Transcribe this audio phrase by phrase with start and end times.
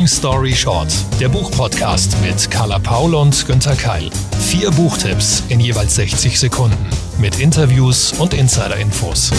[0.00, 0.88] Long Story Short,
[1.20, 4.08] der Buchpodcast mit Carla Paul und Günther Keil.
[4.40, 6.88] Vier Buchtipps in jeweils 60 Sekunden
[7.18, 9.30] mit Interviews und Insider-Infos.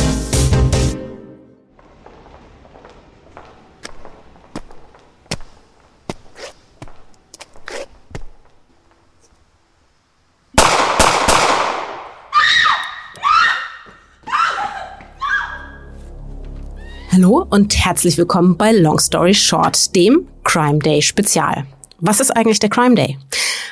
[17.22, 21.66] Hallo und herzlich willkommen bei Long Story Short, dem Crime Day Spezial.
[22.00, 23.20] Was ist eigentlich der Crime Day?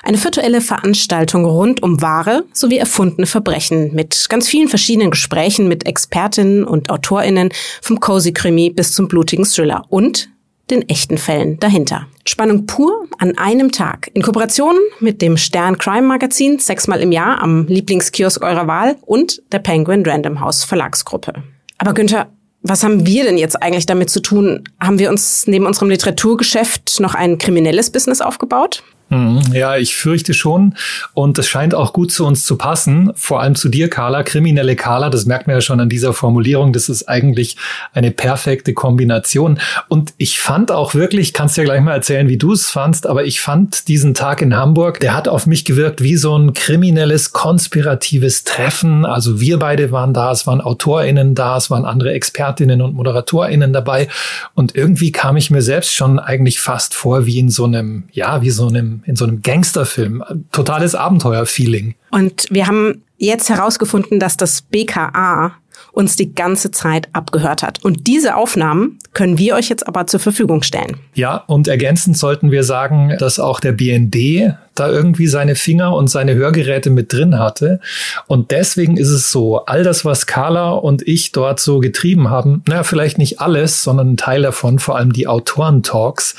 [0.04, 5.88] Eine virtuelle Veranstaltung rund um wahre sowie erfundene Verbrechen mit ganz vielen verschiedenen Gesprächen mit
[5.88, 7.50] Expertinnen und Autorinnen
[7.82, 10.30] vom Cozy Krimi bis zum blutigen Thriller und
[10.70, 12.06] den echten Fällen dahinter.
[12.28, 14.12] Spannung pur an einem Tag.
[14.14, 19.42] In Kooperation mit dem Stern Crime Magazin sechsmal im Jahr am Lieblingskiosk eurer Wahl und
[19.52, 21.34] der Penguin Random House Verlagsgruppe.
[21.80, 22.28] Aber Günther,
[22.62, 24.64] was haben wir denn jetzt eigentlich damit zu tun?
[24.80, 28.84] Haben wir uns neben unserem Literaturgeschäft noch ein kriminelles Business aufgebaut?
[29.10, 29.42] Mhm.
[29.54, 30.76] Ja, ich fürchte schon.
[31.14, 33.12] Und es scheint auch gut zu uns zu passen.
[33.16, 34.24] Vor allem zu dir, Carla.
[34.24, 36.74] Kriminelle Carla, das merkt man ja schon an dieser Formulierung.
[36.74, 37.58] Das ist eigentlich
[37.94, 39.60] eine perfekte Kombination.
[39.88, 43.26] Und ich fand auch wirklich, kannst ja gleich mal erzählen, wie du es fandst, aber
[43.26, 47.34] ich fand diesen Tag in Hamburg, der hat auf mich gewirkt wie so ein kriminelles,
[47.34, 49.06] konspiratives Treffen.
[49.06, 53.74] Also wir beide waren da, es waren AutorInnen da, es waren andere ExpertInnen und ModeratorInnen
[53.74, 54.08] dabei.
[54.54, 58.42] Und irgendwie kam ich mir selbst schon eigentlich fast vor wie in so einem, ja,
[58.42, 60.24] wie so einem in so einem Gangsterfilm.
[60.52, 61.96] Totales Abenteuer-Feeling.
[62.12, 65.54] Und wir haben jetzt herausgefunden, dass das BKA
[65.92, 67.84] uns die ganze Zeit abgehört hat.
[67.84, 70.98] Und diese Aufnahmen können wir euch jetzt aber zur Verfügung stellen.
[71.14, 76.10] Ja, und ergänzend sollten wir sagen, dass auch der BND da irgendwie seine Finger und
[76.10, 77.80] seine Hörgeräte mit drin hatte.
[78.28, 82.64] Und deswegen ist es so, all das, was Carla und ich dort so getrieben haben,
[82.68, 86.36] naja, vielleicht nicht alles, sondern ein Teil davon, vor allem die Autorentalks,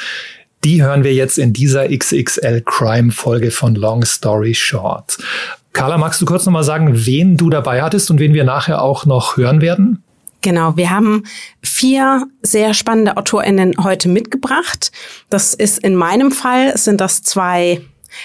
[0.65, 5.19] die hören wir jetzt in dieser XXL Crime Folge von Long Story Short.
[5.73, 9.07] Carla, magst du kurz nochmal sagen, wen du dabei hattest und wen wir nachher auch
[9.07, 10.03] noch hören werden?
[10.43, 11.25] Genau, wir haben
[11.63, 14.91] vier sehr spannende AutorInnen heute mitgebracht.
[15.29, 17.83] Das ist in meinem Fall sind das zwei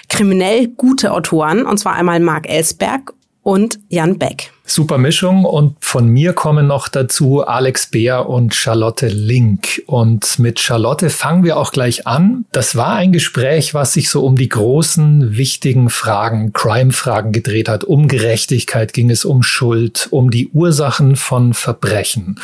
[0.09, 4.52] kriminell gute Autoren, und zwar einmal Marc Ellsberg und Jan Beck.
[4.68, 9.84] Super Mischung und von mir kommen noch dazu Alex Beer und Charlotte Link.
[9.86, 12.46] Und mit Charlotte fangen wir auch gleich an.
[12.52, 17.84] Das war ein Gespräch, was sich so um die großen, wichtigen Fragen, Crime-Fragen gedreht hat.
[17.84, 22.40] Um Gerechtigkeit ging es, um Schuld, um die Ursachen von Verbrechen.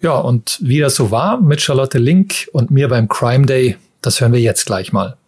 [0.00, 4.22] Ja, und wie das so war mit Charlotte Link und mir beim Crime Day, das
[4.22, 5.18] hören wir jetzt gleich mal.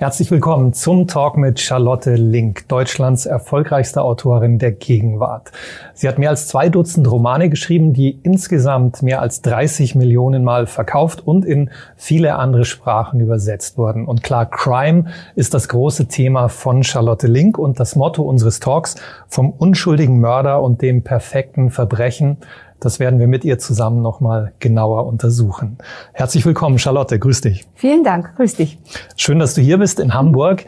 [0.00, 5.50] Herzlich willkommen zum Talk mit Charlotte Link, Deutschlands erfolgreichste Autorin der Gegenwart.
[5.92, 10.68] Sie hat mehr als zwei Dutzend Romane geschrieben, die insgesamt mehr als 30 Millionen Mal
[10.68, 14.04] verkauft und in viele andere Sprachen übersetzt wurden.
[14.04, 18.94] Und klar, Crime ist das große Thema von Charlotte Link und das Motto unseres Talks
[19.26, 22.36] vom unschuldigen Mörder und dem perfekten Verbrechen
[22.80, 25.78] das werden wir mit ihr zusammen nochmal genauer untersuchen.
[26.12, 27.18] Herzlich willkommen, Charlotte.
[27.18, 27.66] Grüß dich.
[27.74, 28.36] Vielen Dank.
[28.36, 28.78] Grüß dich.
[29.16, 30.64] Schön, dass du hier bist in Hamburg.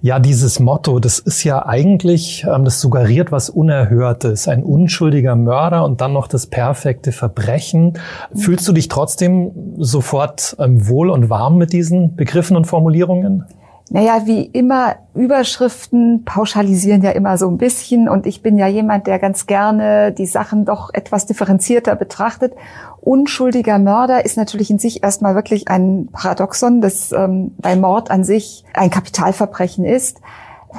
[0.00, 4.48] Ja, dieses Motto, das ist ja eigentlich, ähm, das suggeriert was Unerhörtes.
[4.48, 7.98] Ein unschuldiger Mörder und dann noch das perfekte Verbrechen.
[8.34, 13.44] Fühlst du dich trotzdem sofort ähm, wohl und warm mit diesen Begriffen und Formulierungen?
[13.92, 19.08] Naja, wie immer, Überschriften pauschalisieren ja immer so ein bisschen und ich bin ja jemand,
[19.08, 22.54] der ganz gerne die Sachen doch etwas differenzierter betrachtet.
[23.00, 28.22] Unschuldiger Mörder ist natürlich in sich erstmal wirklich ein Paradoxon, dass ähm, bei Mord an
[28.22, 30.20] sich ein Kapitalverbrechen ist.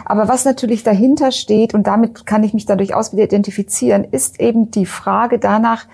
[0.05, 4.39] Aber was natürlich dahinter steht, und damit kann ich mich dann durchaus wieder identifizieren, ist
[4.39, 5.85] eben die Frage danach,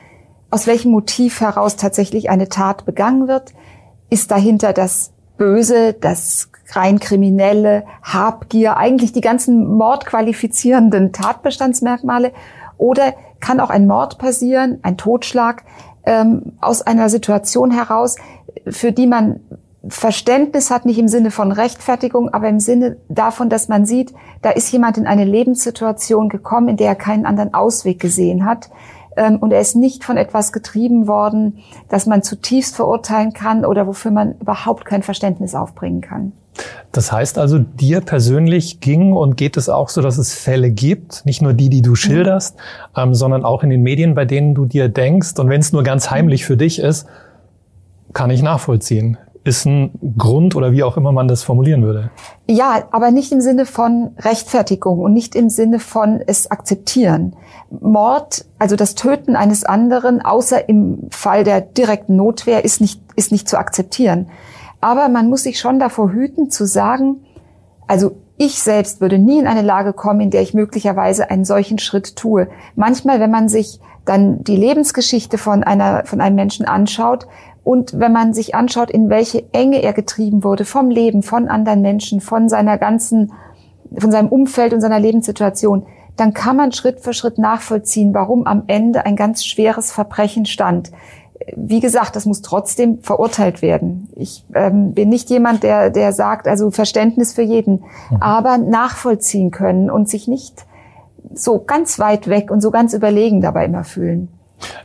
[0.52, 3.54] aus welchem Motiv heraus tatsächlich eine Tat begangen wird.
[4.12, 12.32] Ist dahinter das Böse, das rein kriminelle, Habgier, eigentlich die ganzen mordqualifizierenden Tatbestandsmerkmale.
[12.78, 15.64] Oder kann auch ein Mord passieren, ein Totschlag
[16.06, 18.16] ähm, aus einer Situation heraus,
[18.68, 19.40] für die man
[19.90, 24.50] Verständnis hat, nicht im Sinne von Rechtfertigung, aber im Sinne davon, dass man sieht, da
[24.50, 28.70] ist jemand in eine Lebenssituation gekommen, in der er keinen anderen Ausweg gesehen hat.
[29.16, 31.60] Ähm, und er ist nicht von etwas getrieben worden,
[31.90, 36.34] das man zutiefst verurteilen kann oder wofür man überhaupt kein Verständnis aufbringen kann.
[36.92, 41.26] Das heißt also, dir persönlich ging und geht es auch so, dass es Fälle gibt,
[41.26, 43.02] nicht nur die, die du schilderst, mhm.
[43.02, 45.84] ähm, sondern auch in den Medien, bei denen du dir denkst, und wenn es nur
[45.84, 47.08] ganz heimlich für dich ist,
[48.14, 49.18] kann ich nachvollziehen.
[49.44, 52.10] Ist ein Grund oder wie auch immer man das formulieren würde.
[52.48, 57.34] Ja, aber nicht im Sinne von Rechtfertigung und nicht im Sinne von es akzeptieren.
[57.70, 63.32] Mord, also das Töten eines anderen, außer im Fall der direkten Notwehr, ist nicht, ist
[63.32, 64.28] nicht zu akzeptieren.
[64.82, 67.26] Aber man muss sich schon davor hüten zu sagen,
[67.88, 71.80] also ich selbst würde nie in eine Lage kommen, in der ich möglicherweise einen solchen
[71.80, 72.48] Schritt tue.
[72.76, 77.28] Manchmal, wenn man sich dann die Lebensgeschichte von einer, von einem Menschen anschaut
[77.64, 81.82] und wenn man sich anschaut, in welche Enge er getrieben wurde vom Leben, von anderen
[81.82, 83.34] Menschen, von seiner ganzen,
[83.98, 85.86] von seinem Umfeld und seiner Lebenssituation,
[86.16, 90.92] dann kann man Schritt für Schritt nachvollziehen, warum am Ende ein ganz schweres Verbrechen stand.
[91.56, 94.10] Wie gesagt, das muss trotzdem verurteilt werden.
[94.16, 98.18] Ich ähm, bin nicht jemand, der, der sagt, also Verständnis für jeden, mhm.
[98.22, 100.66] aber nachvollziehen können und sich nicht
[101.34, 104.30] so ganz weit weg und so ganz überlegen dabei immer fühlen.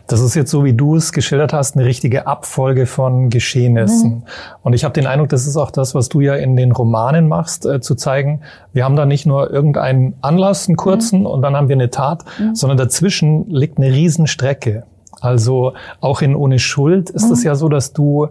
[0.07, 4.11] Das ist jetzt so, wie du es geschildert hast, eine richtige Abfolge von Geschehnissen.
[4.11, 4.23] Mhm.
[4.63, 7.29] Und ich habe den Eindruck, das ist auch das, was du ja in den Romanen
[7.29, 11.27] machst, äh, zu zeigen, wir haben da nicht nur irgendeinen Anlass, einen kurzen, mhm.
[11.27, 12.55] und dann haben wir eine Tat, mhm.
[12.55, 14.85] sondern dazwischen liegt eine Riesenstrecke.
[15.23, 17.47] Also auch in Ohne Schuld ist es mhm.
[17.47, 18.29] ja so, dass du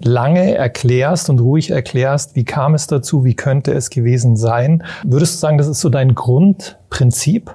[0.00, 4.84] lange erklärst und ruhig erklärst, wie kam es dazu, wie könnte es gewesen sein.
[5.04, 7.54] Würdest du sagen, das ist so dein Grundprinzip?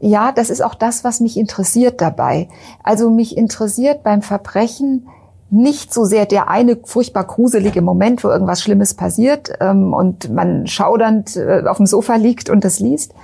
[0.00, 2.48] Ja, das ist auch das, was mich interessiert dabei.
[2.82, 5.06] Also mich interessiert beim Verbrechen
[5.50, 10.66] nicht so sehr der eine furchtbar gruselige Moment, wo irgendwas Schlimmes passiert ähm, und man
[10.66, 13.14] schaudernd äh, auf dem Sofa liegt und das liest,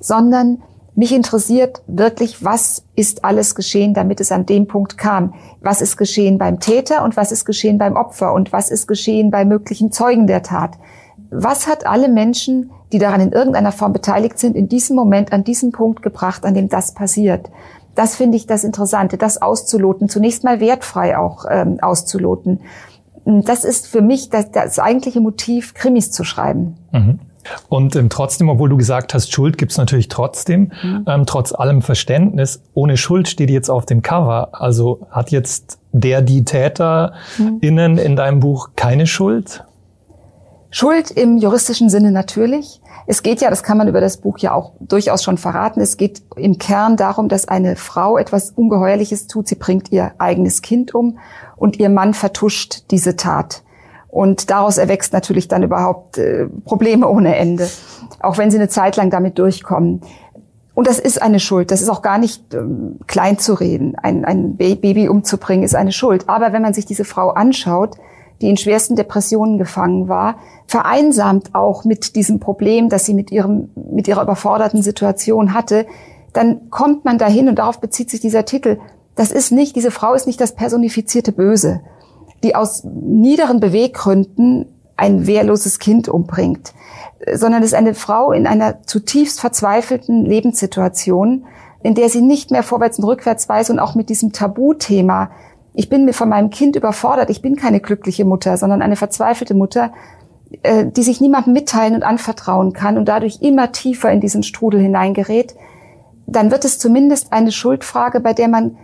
[0.00, 0.62] sondern
[0.96, 5.34] mich interessiert wirklich, was ist alles geschehen, damit es an dem Punkt kam.
[5.60, 9.30] Was ist geschehen beim Täter und was ist geschehen beim Opfer und was ist geschehen
[9.30, 10.78] bei möglichen Zeugen der Tat.
[11.30, 15.42] Was hat alle Menschen, die daran in irgendeiner Form beteiligt sind, in diesem Moment an
[15.42, 17.50] diesen Punkt gebracht, an dem das passiert?
[17.96, 22.60] Das finde ich das Interessante, das auszuloten, zunächst mal wertfrei auch ähm, auszuloten.
[23.24, 26.76] Das ist für mich das, das eigentliche Motiv, Krimis zu schreiben.
[26.92, 27.18] Mhm.
[27.68, 31.04] Und ähm, trotzdem, obwohl du gesagt hast, Schuld gibt's natürlich trotzdem, mhm.
[31.06, 34.48] ähm, trotz allem Verständnis, ohne Schuld steht jetzt auf dem Cover.
[34.52, 37.98] Also hat jetzt der, die TäterInnen mhm.
[37.98, 39.64] in deinem Buch keine Schuld?
[40.70, 42.80] Schuld im juristischen Sinne natürlich.
[43.06, 45.96] Es geht ja, das kann man über das Buch ja auch durchaus schon verraten, es
[45.96, 49.46] geht im Kern darum, dass eine Frau etwas Ungeheuerliches tut.
[49.46, 51.18] Sie bringt ihr eigenes Kind um
[51.56, 53.62] und ihr Mann vertuscht diese Tat.
[54.14, 57.68] Und daraus erwächst natürlich dann überhaupt äh, Probleme ohne Ende,
[58.20, 60.02] auch wenn sie eine Zeit lang damit durchkommen.
[60.72, 61.72] Und das ist eine Schuld.
[61.72, 63.96] Das ist auch gar nicht ähm, klein zu reden.
[63.96, 66.28] Ein, ein Baby umzubringen ist eine Schuld.
[66.28, 67.96] Aber wenn man sich diese Frau anschaut,
[68.40, 70.36] die in schwersten Depressionen gefangen war,
[70.68, 75.86] vereinsamt auch mit diesem Problem, das sie mit ihrem, mit ihrer überforderten Situation hatte,
[76.32, 78.78] dann kommt man dahin und darauf bezieht sich dieser Titel.
[79.16, 81.80] Das ist nicht, diese Frau ist nicht das personifizierte Böse,
[82.44, 86.72] die aus niederen Beweggründen ein wehrloses Kind umbringt,
[87.32, 91.46] sondern es ist eine Frau in einer zutiefst verzweifelten Lebenssituation,
[91.82, 95.30] in der sie nicht mehr vorwärts und rückwärts weiß und auch mit diesem Tabuthema,
[95.74, 99.54] ich bin mir von meinem Kind überfordert, ich bin keine glückliche Mutter, sondern eine verzweifelte
[99.54, 99.92] Mutter,
[100.62, 104.80] äh, die sich niemandem mitteilen und anvertrauen kann und dadurch immer tiefer in diesen Strudel
[104.80, 105.56] hineingerät,
[106.26, 108.76] dann wird es zumindest eine Schuldfrage, bei der man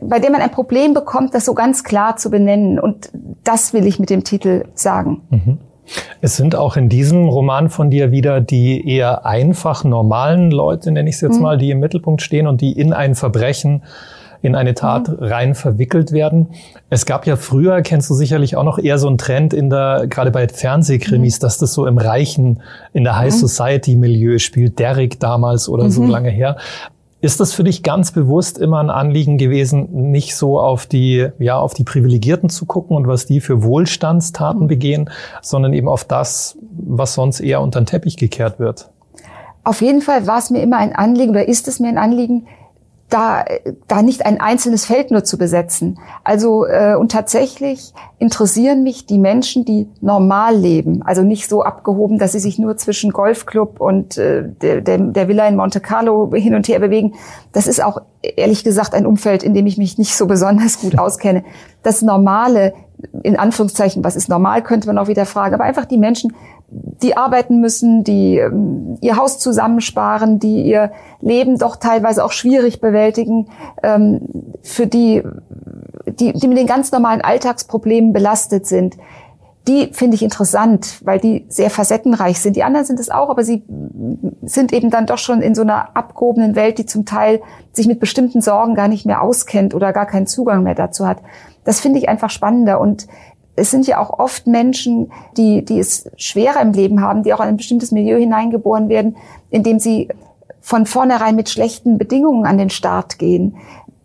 [0.00, 2.78] bei dem man ein Problem bekommt, das so ganz klar zu benennen.
[2.78, 3.10] Und
[3.44, 5.22] das will ich mit dem Titel sagen.
[5.30, 5.58] Mhm.
[6.20, 11.08] Es sind auch in diesem Roman von dir wieder die eher einfach normalen Leute, nenne
[11.08, 11.42] ich es jetzt mhm.
[11.42, 13.82] mal, die im Mittelpunkt stehen und die in ein Verbrechen
[14.44, 15.16] in eine Tat mhm.
[15.20, 16.48] rein verwickelt werden.
[16.90, 20.06] Es gab ja früher, kennst du sicherlich auch noch eher so einen Trend in der,
[20.06, 21.40] gerade bei Fernsehkrimis, mhm.
[21.40, 22.60] dass das so im reichen,
[22.92, 23.38] in der High mhm.
[23.38, 24.78] Society Milieu spielt.
[24.78, 26.10] Derrick damals oder so mhm.
[26.10, 26.58] lange her.
[27.24, 31.56] Ist das für dich ganz bewusst immer ein Anliegen gewesen, nicht so auf die, ja,
[31.56, 35.08] auf die Privilegierten zu gucken und was die für Wohlstandstaten begehen,
[35.40, 38.90] sondern eben auf das, was sonst eher unter den Teppich gekehrt wird?
[39.62, 42.46] Auf jeden Fall war es mir immer ein Anliegen oder ist es mir ein Anliegen,
[43.10, 43.44] da,
[43.86, 45.98] da nicht ein einzelnes Feld nur zu besetzen.
[46.24, 52.18] Also äh, und tatsächlich interessieren mich die Menschen, die normal leben, also nicht so abgehoben,
[52.18, 56.32] dass sie sich nur zwischen Golfclub und äh, der, der, der Villa in Monte Carlo
[56.34, 57.14] hin und her bewegen.
[57.52, 58.00] Das ist auch
[58.36, 61.44] ehrlich gesagt ein Umfeld, in dem ich mich nicht so besonders gut auskenne.
[61.82, 62.74] Das Normale,
[63.22, 66.32] in Anführungszeichen, was ist normal, könnte man auch wieder fragen, aber einfach die Menschen,
[66.70, 70.90] die arbeiten müssen, die ähm, ihr Haus zusammensparen, die ihr
[71.20, 73.48] Leben doch teilweise auch schwierig bewältigen,
[73.82, 74.22] ähm,
[74.62, 75.22] für die,
[76.06, 78.96] die, die mit den ganz normalen Alltagsproblemen belastet sind.
[79.66, 82.54] Die finde ich interessant, weil die sehr facettenreich sind.
[82.54, 83.62] Die anderen sind es auch, aber sie
[84.42, 87.40] sind eben dann doch schon in so einer abgehobenen Welt, die zum Teil
[87.72, 91.18] sich mit bestimmten Sorgen gar nicht mehr auskennt oder gar keinen Zugang mehr dazu hat.
[91.64, 93.06] Das finde ich einfach spannender und
[93.56, 97.40] es sind ja auch oft Menschen, die, die es schwerer im Leben haben, die auch
[97.40, 99.16] in ein bestimmtes Milieu hineingeboren werden,
[99.50, 100.08] in dem sie
[100.60, 103.56] von vornherein mit schlechten Bedingungen an den Start gehen.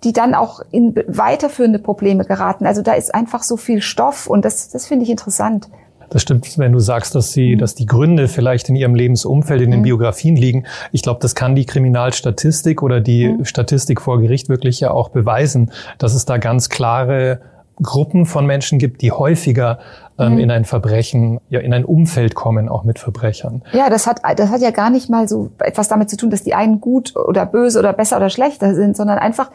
[0.03, 2.65] Die dann auch in weiterführende Probleme geraten.
[2.65, 5.69] Also da ist einfach so viel Stoff und das, das finde ich interessant.
[6.09, 7.59] Das stimmt, wenn du sagst, dass sie, mhm.
[7.59, 9.83] dass die Gründe vielleicht in ihrem Lebensumfeld, in den mhm.
[9.83, 10.65] Biografien liegen.
[10.91, 13.45] Ich glaube, das kann die Kriminalstatistik oder die mhm.
[13.45, 17.39] Statistik vor Gericht wirklich ja auch beweisen, dass es da ganz klare
[17.81, 19.79] Gruppen von Menschen gibt, die häufiger
[20.17, 20.39] ähm, mhm.
[20.39, 23.63] in ein Verbrechen, ja, in ein Umfeld kommen, auch mit Verbrechern.
[23.71, 26.43] Ja, das hat, das hat ja gar nicht mal so etwas damit zu tun, dass
[26.43, 29.49] die einen gut oder böse oder besser oder schlechter sind, sondern einfach,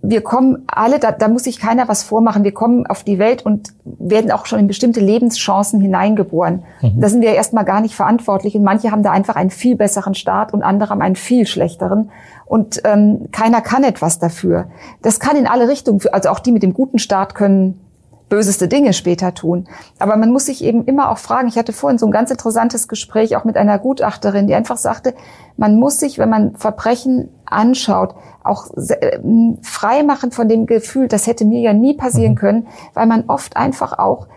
[0.00, 3.44] wir kommen alle, da, da muss sich keiner was vormachen, wir kommen auf die Welt
[3.44, 6.62] und werden auch schon in bestimmte Lebenschancen hineingeboren.
[6.80, 7.00] Mhm.
[7.00, 10.14] Da sind wir erstmal gar nicht verantwortlich und manche haben da einfach einen viel besseren
[10.14, 12.10] Start und andere haben einen viel schlechteren
[12.46, 14.68] und ähm, keiner kann etwas dafür.
[15.02, 17.80] Das kann in alle Richtungen, also auch die mit dem guten Start können
[18.28, 19.66] böseste Dinge später tun.
[19.98, 22.88] Aber man muss sich eben immer auch fragen, ich hatte vorhin so ein ganz interessantes
[22.88, 25.14] Gespräch auch mit einer Gutachterin, die einfach sagte,
[25.56, 29.18] man muss sich, wenn man Verbrechen anschaut, auch äh,
[29.62, 32.38] frei machen von dem Gefühl, das hätte mir ja nie passieren mhm.
[32.38, 34.28] können, weil man oft einfach auch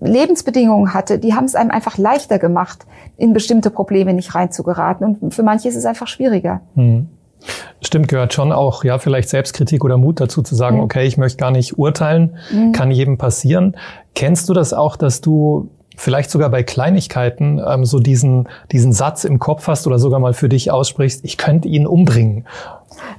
[0.00, 2.86] Lebensbedingungen hatte, die haben es einem einfach leichter gemacht,
[3.16, 5.16] in bestimmte Probleme nicht reinzugeraten.
[5.20, 6.62] Und für manche ist es einfach schwieriger.
[6.74, 7.08] Mhm.
[7.82, 10.82] Stimmt, gehört schon auch, ja, vielleicht Selbstkritik oder Mut dazu zu sagen, mhm.
[10.82, 12.72] okay, ich möchte gar nicht urteilen, mhm.
[12.72, 13.76] kann jedem passieren.
[14.14, 19.24] Kennst du das auch, dass du vielleicht sogar bei Kleinigkeiten ähm, so diesen, diesen Satz
[19.24, 22.46] im Kopf hast oder sogar mal für dich aussprichst, ich könnte ihn umbringen?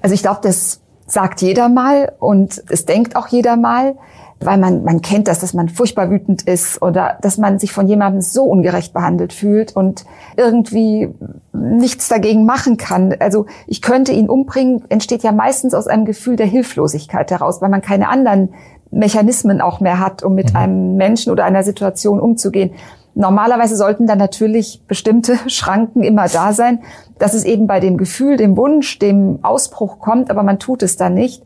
[0.01, 3.95] Also ich glaube, das sagt jeder mal und es denkt auch jeder mal
[4.39, 7.87] weil man, man kennt das, dass man furchtbar wütend ist oder dass man sich von
[7.87, 11.09] jemandem so ungerecht behandelt fühlt und irgendwie
[11.53, 13.15] nichts dagegen machen kann.
[13.19, 17.69] Also ich könnte ihn umbringen, entsteht ja meistens aus einem Gefühl der Hilflosigkeit heraus, weil
[17.69, 18.49] man keine anderen
[18.91, 20.57] Mechanismen auch mehr hat, um mit mhm.
[20.57, 22.71] einem Menschen oder einer Situation umzugehen.
[23.15, 26.79] Normalerweise sollten dann natürlich bestimmte Schranken immer da sein,
[27.17, 30.97] dass es eben bei dem Gefühl, dem Wunsch, dem Ausbruch kommt, aber man tut es
[30.97, 31.43] dann nicht.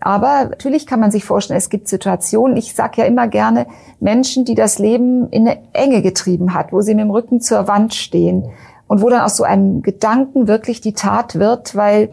[0.00, 3.66] Aber natürlich kann man sich vorstellen, es gibt Situationen, ich sage ja immer gerne,
[4.00, 7.68] Menschen, die das Leben in eine Enge getrieben hat, wo sie mit dem Rücken zur
[7.68, 8.44] Wand stehen
[8.86, 12.10] und wo dann aus so einem Gedanken wirklich die Tat wird, weil,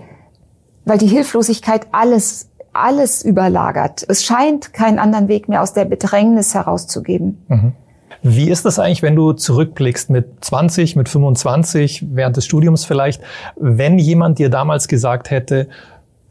[0.84, 4.06] weil die Hilflosigkeit alles, alles überlagert.
[4.08, 7.44] Es scheint keinen anderen Weg mehr aus der Bedrängnis herauszugeben.
[7.48, 7.74] Mhm.
[8.28, 13.22] Wie ist das eigentlich, wenn du zurückblickst mit 20, mit 25, während des Studiums vielleicht,
[13.56, 15.68] wenn jemand dir damals gesagt hätte,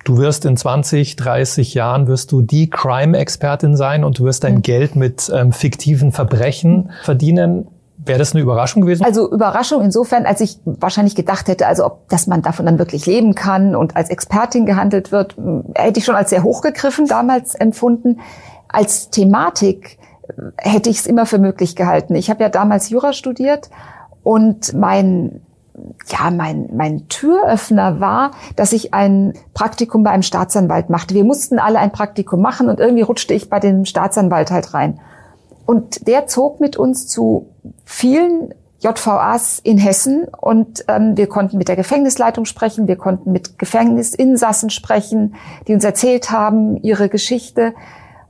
[0.04, 4.56] Du wirst in 20, 30 Jahren wirst du die Crime-Expertin sein und du wirst dein
[4.56, 4.62] mhm.
[4.62, 7.68] Geld mit ähm, fiktiven Verbrechen verdienen.
[7.96, 9.02] Wäre das eine Überraschung gewesen?
[9.02, 13.06] Also Überraschung insofern, als ich wahrscheinlich gedacht hätte, also ob, dass man davon dann wirklich
[13.06, 15.36] leben kann und als Expertin gehandelt wird,
[15.74, 18.20] hätte ich schon als sehr hochgegriffen damals empfunden.
[18.68, 19.98] Als Thematik
[20.58, 22.14] hätte ich es immer für möglich gehalten.
[22.14, 23.70] Ich habe ja damals Jura studiert
[24.22, 25.40] und mein
[26.06, 31.14] ja, mein, mein Türöffner war, dass ich ein Praktikum bei einem Staatsanwalt machte.
[31.14, 35.00] Wir mussten alle ein Praktikum machen und irgendwie rutschte ich bei dem Staatsanwalt halt rein.
[35.66, 37.48] Und der zog mit uns zu
[37.84, 43.58] vielen JVAs in Hessen und ähm, wir konnten mit der Gefängnisleitung sprechen, wir konnten mit
[43.58, 47.72] Gefängnisinsassen sprechen, die uns erzählt haben, ihre Geschichte.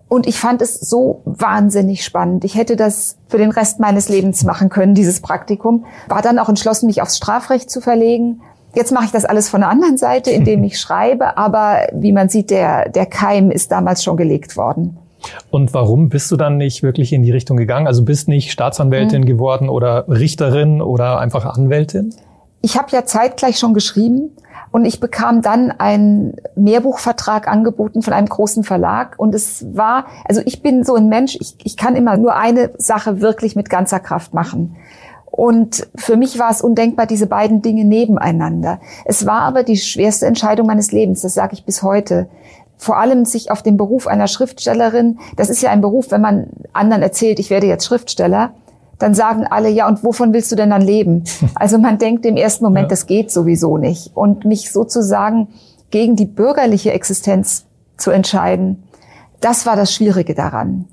[0.09, 2.45] Und ich fand es so wahnsinnig spannend.
[2.45, 5.87] Ich hätte das für den Rest meines Lebens machen können, dieses Praktikum.
[6.09, 8.41] War dann auch entschlossen, mich aufs Strafrecht zu verlegen.
[8.75, 11.37] Jetzt mache ich das alles von der anderen Seite, indem ich schreibe.
[11.37, 14.99] Aber wie man sieht, der, der Keim ist damals schon gelegt worden.
[15.51, 17.87] Und warum bist du dann nicht wirklich in die Richtung gegangen?
[17.87, 19.27] Also bist nicht Staatsanwältin mhm.
[19.27, 22.15] geworden oder Richterin oder einfach Anwältin?
[22.61, 24.31] Ich habe ja zeitgleich schon geschrieben
[24.75, 29.15] und ich bekam dann einen Mehrbuchvertrag angeboten von einem großen Verlag.
[29.19, 32.73] Und es war, also ich bin so ein Mensch, ich, ich kann immer nur eine
[32.77, 34.75] Sache wirklich mit ganzer Kraft machen.
[35.27, 38.81] Und für mich war es undenkbar, diese beiden Dinge nebeneinander.
[39.05, 42.27] Es war aber die schwerste Entscheidung meines Lebens, das sage ich bis heute.
[42.77, 46.49] Vor allem sich auf den Beruf einer Schriftstellerin, das ist ja ein Beruf, wenn man
[46.73, 48.51] anderen erzählt, ich werde jetzt Schriftsteller,
[48.99, 51.25] dann sagen alle, ja, und wovon willst du denn dann leben?
[51.55, 52.89] Also man denkt im ersten Moment, ja.
[52.89, 54.11] das geht sowieso nicht.
[54.15, 55.49] Und mich sozusagen
[55.91, 58.83] gegen die bürgerliche Existenz zu entscheiden,
[59.41, 60.87] das war das Schwierige daran.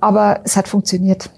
[0.00, 1.30] Aber es hat funktioniert.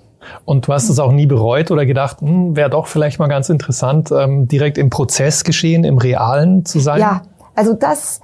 [0.44, 3.48] Und du hast es auch nie bereut oder gedacht, hm, wäre doch vielleicht mal ganz
[3.48, 7.00] interessant, ähm, direkt im Prozess geschehen, im Realen zu sein?
[7.00, 7.22] Ja,
[7.54, 8.20] also das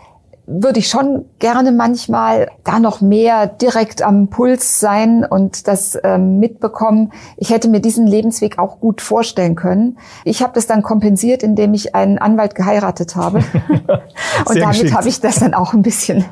[0.46, 6.38] würde ich schon gerne manchmal da noch mehr direkt am Puls sein und das ähm,
[6.38, 7.12] mitbekommen.
[7.36, 9.98] Ich hätte mir diesen Lebensweg auch gut vorstellen können.
[10.24, 13.38] Ich habe das dann kompensiert, indem ich einen Anwalt geheiratet habe.
[14.44, 16.24] und damit habe ich das dann auch ein bisschen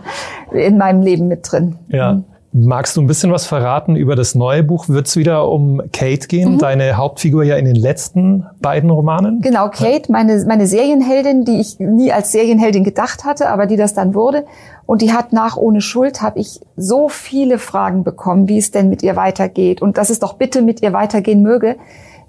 [0.51, 1.77] in meinem Leben mit drin.
[1.89, 2.23] Ja.
[2.55, 4.91] Magst du ein bisschen was verraten über das neue Buch?
[4.91, 6.59] Wird es wieder um Kate gehen, mhm.
[6.59, 9.41] deine Hauptfigur ja in den letzten beiden Romanen?
[9.41, 13.95] Genau, Kate, meine, meine Serienheldin, die ich nie als Serienheldin gedacht hatte, aber die das
[13.95, 14.45] dann wurde.
[14.85, 18.91] Und die hat nach Ohne Schuld, habe ich so viele Fragen bekommen, wie es denn
[18.91, 21.77] mit ihr weitergeht und dass es doch bitte mit ihr weitergehen möge,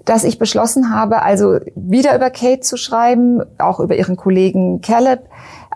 [0.06, 5.20] dass ich beschlossen habe, also wieder über Kate zu schreiben, auch über ihren Kollegen Caleb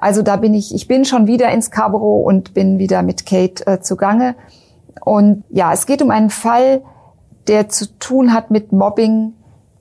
[0.00, 3.66] also da bin ich, ich bin schon wieder ins Scarborough und bin wieder mit Kate
[3.66, 4.34] äh, zugange.
[5.04, 6.82] Und ja, es geht um einen Fall,
[7.46, 9.32] der zu tun hat mit Mobbing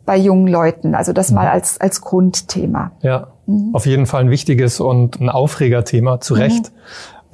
[0.05, 0.95] bei jungen Leuten.
[0.95, 1.35] Also das mhm.
[1.35, 2.91] mal als, als Grundthema.
[3.01, 3.71] Ja, mhm.
[3.73, 6.71] auf jeden Fall ein wichtiges und ein Aufregerthema, zu Recht.
[6.71, 6.77] Mhm.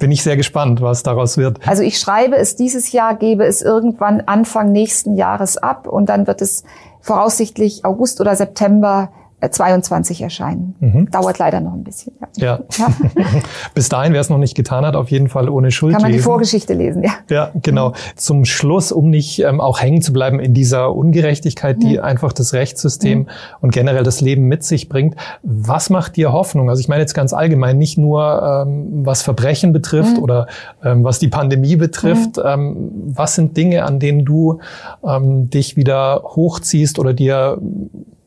[0.00, 1.66] Bin ich sehr gespannt, was daraus wird.
[1.66, 6.26] Also ich schreibe es dieses Jahr, gebe es irgendwann Anfang nächsten Jahres ab und dann
[6.26, 6.64] wird es
[7.00, 9.10] voraussichtlich August oder September
[9.50, 10.74] 22 äh, erscheinen.
[10.80, 11.10] Mhm.
[11.10, 12.12] Dauert leider noch ein bisschen.
[12.36, 12.60] Ja.
[12.78, 12.88] ja.
[13.74, 16.10] Bis dahin, wer es noch nicht getan hat, auf jeden Fall ohne Schuld Kann man
[16.10, 16.20] lesen.
[16.20, 17.12] die Vorgeschichte lesen, ja.
[17.30, 17.90] Ja, genau.
[17.90, 17.94] Mhm.
[18.16, 22.04] Zum Schluss, um nicht ähm, auch hängen zu bleiben in dieser Ungerechtigkeit, die mhm.
[22.04, 23.26] einfach das Rechtssystem mhm.
[23.60, 25.16] und generell das Leben mit sich bringt.
[25.42, 26.70] Was macht dir Hoffnung?
[26.70, 30.22] Also ich meine jetzt ganz allgemein, nicht nur ähm, was Verbrechen betrifft mhm.
[30.22, 30.46] oder
[30.82, 32.36] ähm, was die Pandemie betrifft.
[32.36, 32.42] Mhm.
[32.44, 34.60] Ähm, was sind Dinge, an denen du
[35.06, 37.58] ähm, dich wieder hochziehst oder dir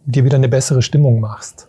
[0.07, 1.67] dir wieder eine bessere Stimmung machst?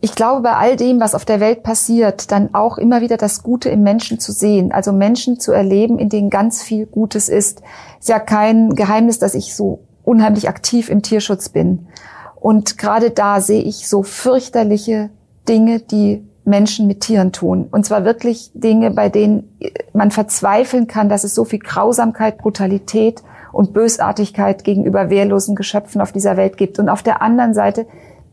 [0.00, 3.42] Ich glaube, bei all dem, was auf der Welt passiert, dann auch immer wieder das
[3.42, 7.62] Gute im Menschen zu sehen, also Menschen zu erleben, in denen ganz viel Gutes ist.
[7.98, 11.88] Ist ja kein Geheimnis, dass ich so unheimlich aktiv im Tierschutz bin.
[12.36, 15.10] Und gerade da sehe ich so fürchterliche
[15.48, 17.66] Dinge, die Menschen mit Tieren tun.
[17.70, 19.58] Und zwar wirklich Dinge, bei denen
[19.92, 26.12] man verzweifeln kann, dass es so viel Grausamkeit, Brutalität und Bösartigkeit gegenüber wehrlosen Geschöpfen auf
[26.12, 26.78] dieser Welt gibt.
[26.78, 27.86] Und auf der anderen Seite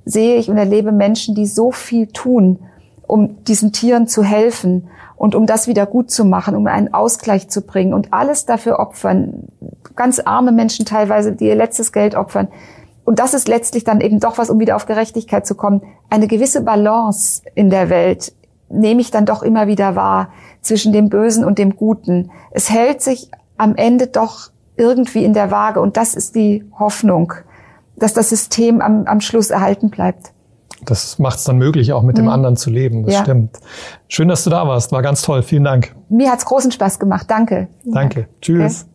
[0.05, 2.59] sehe ich und erlebe Menschen, die so viel tun,
[3.07, 7.49] um diesen Tieren zu helfen und um das wieder gut zu machen, um einen Ausgleich
[7.49, 9.47] zu bringen und alles dafür opfern.
[9.95, 12.47] Ganz arme Menschen teilweise, die ihr letztes Geld opfern.
[13.05, 15.81] Und das ist letztlich dann eben doch was, um wieder auf Gerechtigkeit zu kommen.
[16.09, 18.33] Eine gewisse Balance in der Welt
[18.69, 20.29] nehme ich dann doch immer wieder wahr
[20.61, 22.31] zwischen dem Bösen und dem Guten.
[22.51, 25.81] Es hält sich am Ende doch irgendwie in der Waage.
[25.81, 27.33] Und das ist die Hoffnung,
[27.95, 30.31] dass das System am, am Schluss erhalten bleibt.
[30.83, 32.23] Das macht es dann möglich, auch mit mhm.
[32.23, 33.03] dem anderen zu leben.
[33.05, 33.23] Das ja.
[33.23, 33.57] stimmt.
[34.07, 34.91] Schön, dass du da warst.
[34.91, 35.41] War ganz toll.
[35.41, 35.95] Vielen Dank.
[36.09, 37.25] Mir hat's großen Spaß gemacht.
[37.29, 37.67] Danke.
[37.85, 38.21] Danke.
[38.21, 38.41] Dank.
[38.41, 38.81] Tschüss.
[38.81, 38.91] Okay.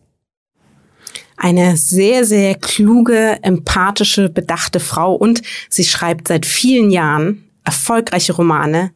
[1.37, 8.91] Eine sehr, sehr kluge, empathische, bedachte Frau und sie schreibt seit vielen Jahren erfolgreiche Romane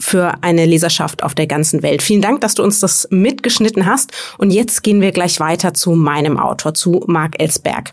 [0.00, 2.02] für eine Leserschaft auf der ganzen Welt.
[2.02, 4.12] Vielen Dank, dass du uns das mitgeschnitten hast.
[4.38, 7.92] Und jetzt gehen wir gleich weiter zu meinem Autor, zu Marc Ellsberg.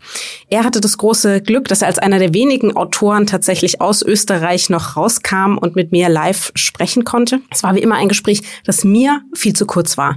[0.49, 4.69] Er hatte das große Glück, dass er als einer der wenigen Autoren tatsächlich aus Österreich
[4.69, 7.41] noch rauskam und mit mir live sprechen konnte.
[7.51, 10.15] Es war wie immer ein Gespräch, das mir viel zu kurz war,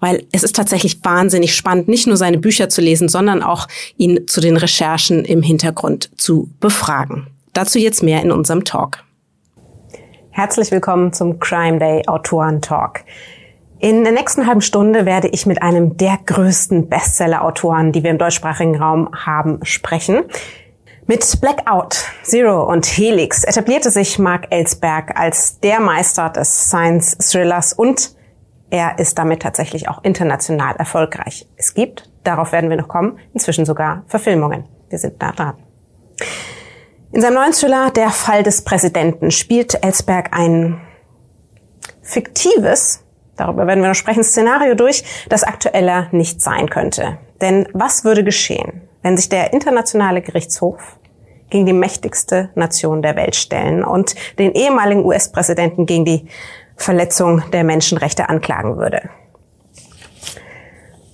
[0.00, 4.26] weil es ist tatsächlich wahnsinnig spannend, nicht nur seine Bücher zu lesen, sondern auch ihn
[4.26, 7.26] zu den Recherchen im Hintergrund zu befragen.
[7.52, 9.04] Dazu jetzt mehr in unserem Talk.
[10.34, 13.00] Herzlich willkommen zum Crime Day Autoren Talk.
[13.80, 18.16] In der nächsten halben Stunde werde ich mit einem der größten Bestseller-Autoren, die wir im
[18.16, 20.22] deutschsprachigen Raum haben, sprechen.
[21.06, 28.12] Mit Blackout, Zero und Helix etablierte sich Mark Ellsberg als der Meister des Science-Thrillers und
[28.70, 31.46] er ist damit tatsächlich auch international erfolgreich.
[31.58, 34.64] Es gibt, darauf werden wir noch kommen, inzwischen sogar Verfilmungen.
[34.88, 35.56] Wir sind da dran.
[37.12, 40.80] In seinem neuen Thriller Der Fall des Präsidenten spielt Ellsberg ein
[42.00, 43.04] fiktives,
[43.36, 47.18] darüber werden wir noch sprechen, Szenario durch, das aktueller nicht sein könnte.
[47.42, 50.80] Denn was würde geschehen, wenn sich der internationale Gerichtshof
[51.50, 56.26] gegen die mächtigste Nation der Welt stellen und den ehemaligen US-Präsidenten gegen die
[56.76, 59.10] Verletzung der Menschenrechte anklagen würde?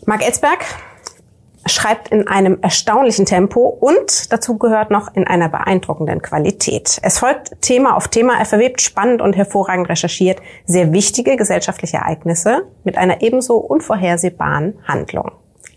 [0.06, 0.64] Mark Ellsberg
[1.68, 6.98] schreibt in einem erstaunlichen Tempo und dazu gehört noch in einer beeindruckenden Qualität.
[7.02, 12.62] Es folgt Thema auf Thema, er verwebt spannend und hervorragend recherchiert sehr wichtige gesellschaftliche Ereignisse
[12.85, 15.33] mit einer ebenso unvorhersehbaren Handlung.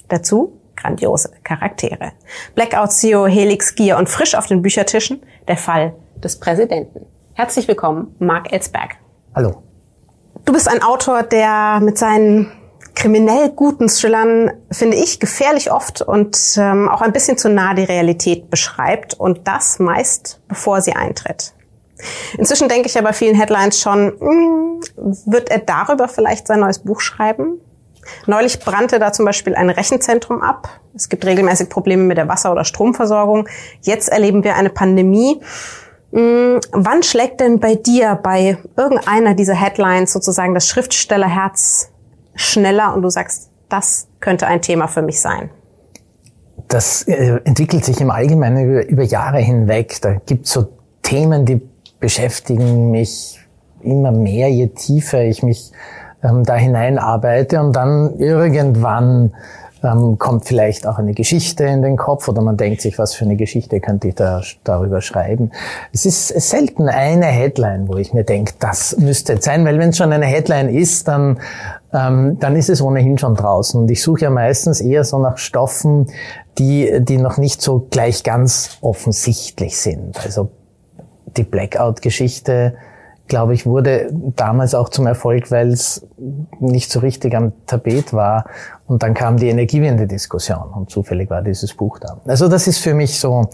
[0.07, 2.11] Dazu grandiose Charaktere.
[2.55, 7.05] Blackout CEO, Helix Gier und frisch auf den Büchertischen der Fall des Präsidenten.
[7.33, 8.97] Herzlich willkommen, Mark Ellsberg.
[9.35, 9.63] Hallo.
[10.45, 12.51] Du bist ein Autor, der mit seinen
[13.01, 17.83] kriminell guten Thrillern, finde ich, gefährlich oft und ähm, auch ein bisschen zu nah die
[17.83, 21.53] Realität beschreibt und das meist bevor sie eintritt.
[22.37, 24.81] Inzwischen denke ich ja bei vielen Headlines schon, mh, hm,
[25.25, 27.59] wird er darüber vielleicht sein neues Buch schreiben?
[28.27, 30.69] Neulich brannte da zum Beispiel ein Rechenzentrum ab.
[30.95, 33.47] Es gibt regelmäßig Probleme mit der Wasser- oder Stromversorgung.
[33.81, 35.41] Jetzt erleben wir eine Pandemie.
[36.11, 41.90] Hm, wann schlägt denn bei dir bei irgendeiner dieser Headlines sozusagen das Schriftstellerherz
[42.35, 45.49] schneller und du sagst, das könnte ein Thema für mich sein?
[46.67, 49.97] Das äh, entwickelt sich im Allgemeinen über, über Jahre hinweg.
[50.01, 50.67] Da gibt es so
[51.01, 51.61] Themen, die
[51.99, 53.39] beschäftigen mich
[53.81, 55.71] immer mehr, je tiefer ich mich
[56.23, 59.33] ähm, da hineinarbeite und dann irgendwann
[59.83, 63.25] ähm, kommt vielleicht auch eine Geschichte in den Kopf oder man denkt sich, was für
[63.25, 65.51] eine Geschichte könnte ich da darüber schreiben.
[65.91, 69.89] Es ist selten eine Headline, wo ich mir denke, das müsste jetzt sein, weil wenn
[69.89, 71.39] es schon eine Headline ist, dann,
[71.93, 73.81] ähm, dann ist es ohnehin schon draußen.
[73.81, 76.07] Und ich suche ja meistens eher so nach Stoffen,
[76.57, 80.23] die, die noch nicht so gleich ganz offensichtlich sind.
[80.23, 80.51] Also
[81.37, 82.75] die Blackout-Geschichte,
[83.31, 86.05] glaube ich, wurde damals auch zum Erfolg, weil es
[86.59, 88.43] nicht so richtig am Tapet war.
[88.87, 92.17] Und dann kam die Energiewende-Diskussion und zufällig war dieses Buch da.
[92.25, 93.47] Also das ist für mich so,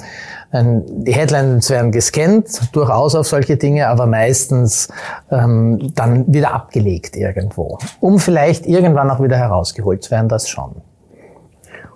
[0.49, 4.87] ein, die Headlines werden gescannt, durchaus auf solche Dinge, aber meistens
[5.29, 10.71] ähm, dann wieder abgelegt irgendwo, um vielleicht irgendwann auch wieder herausgeholt zu werden, das schon.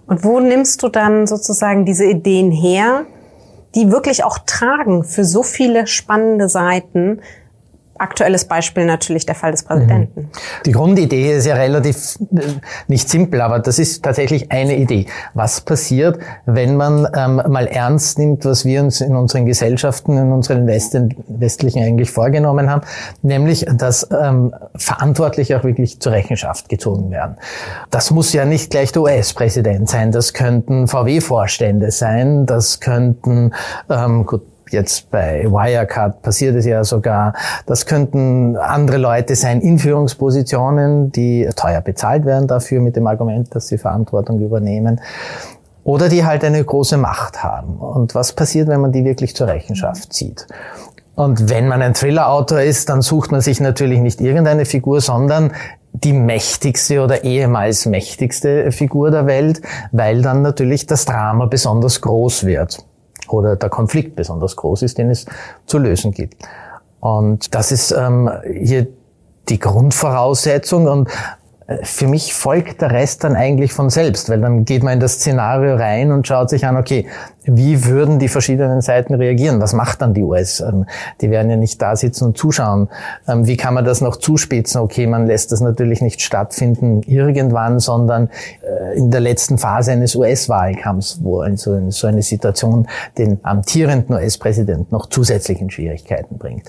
[0.05, 3.05] Und wo nimmst du dann sozusagen diese Ideen her,
[3.73, 7.21] die wirklich auch tragen für so viele spannende Seiten,
[8.01, 10.21] Aktuelles Beispiel natürlich der Fall des Präsidenten.
[10.21, 10.29] Mhm.
[10.65, 12.41] Die Grundidee ist ja relativ äh,
[12.87, 15.05] nicht simpel, aber das ist tatsächlich eine Idee.
[15.35, 20.31] Was passiert, wenn man ähm, mal ernst nimmt, was wir uns in unseren Gesellschaften, in
[20.31, 22.81] unseren Westen, westlichen eigentlich vorgenommen haben,
[23.21, 27.35] nämlich, dass ähm, Verantwortliche auch wirklich zur Rechenschaft gezogen werden.
[27.91, 33.53] Das muss ja nicht gleich der US-Präsident sein, das könnten VW-Vorstände sein, das könnten,
[33.91, 37.33] ähm, gut, Jetzt bei Wirecard passiert es ja sogar.
[37.65, 43.53] Das könnten andere Leute sein in Führungspositionen, die teuer bezahlt werden dafür mit dem Argument,
[43.53, 45.01] dass sie Verantwortung übernehmen.
[45.83, 47.79] Oder die halt eine große Macht haben.
[47.79, 50.47] Und was passiert, wenn man die wirklich zur Rechenschaft zieht?
[51.15, 55.51] Und wenn man ein Thriller-Autor ist, dann sucht man sich natürlich nicht irgendeine Figur, sondern
[55.91, 62.45] die mächtigste oder ehemals mächtigste Figur der Welt, weil dann natürlich das Drama besonders groß
[62.45, 62.85] wird
[63.33, 65.25] oder der Konflikt besonders groß ist, den es
[65.65, 66.35] zu lösen gibt.
[66.99, 68.87] Und das ist ähm, hier
[69.49, 71.09] die Grundvoraussetzung und
[71.83, 75.13] für mich folgt der Rest dann eigentlich von selbst, weil dann geht man in das
[75.13, 77.05] Szenario rein und schaut sich an, okay,
[77.43, 79.61] wie würden die verschiedenen Seiten reagieren?
[79.61, 80.59] Was macht dann die US?
[80.59, 80.85] Ähm,
[81.21, 82.89] die werden ja nicht da sitzen und zuschauen.
[83.27, 84.81] Ähm, wie kann man das noch zuspitzen?
[84.81, 88.29] Okay, man lässt das natürlich nicht stattfinden irgendwann, sondern
[88.61, 95.07] äh, in der letzten Phase eines US-Wahlkampfs, wo so eine Situation den amtierenden US-Präsidenten noch
[95.07, 96.67] zusätzlich in Schwierigkeiten bringt.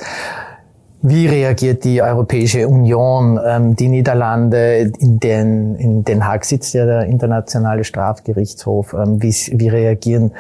[1.04, 6.86] Wie reagiert die Europäische Union, ähm, die Niederlande, in den, in Den Haag sitzt ja
[6.86, 10.30] der internationale Strafgerichtshof, ähm, wie, wie reagieren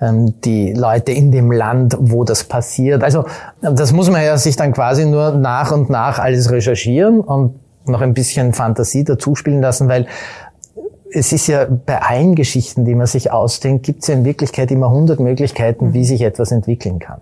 [0.00, 3.04] ähm, die Leute in dem Land, wo das passiert?
[3.04, 3.26] Also
[3.60, 7.54] das muss man ja sich dann quasi nur nach und nach alles recherchieren und
[7.86, 10.08] noch ein bisschen Fantasie dazu spielen lassen, weil
[11.12, 14.72] es ist ja bei allen Geschichten, die man sich ausdenkt, gibt es ja in Wirklichkeit
[14.72, 17.20] immer hundert Möglichkeiten, wie sich etwas entwickeln kann.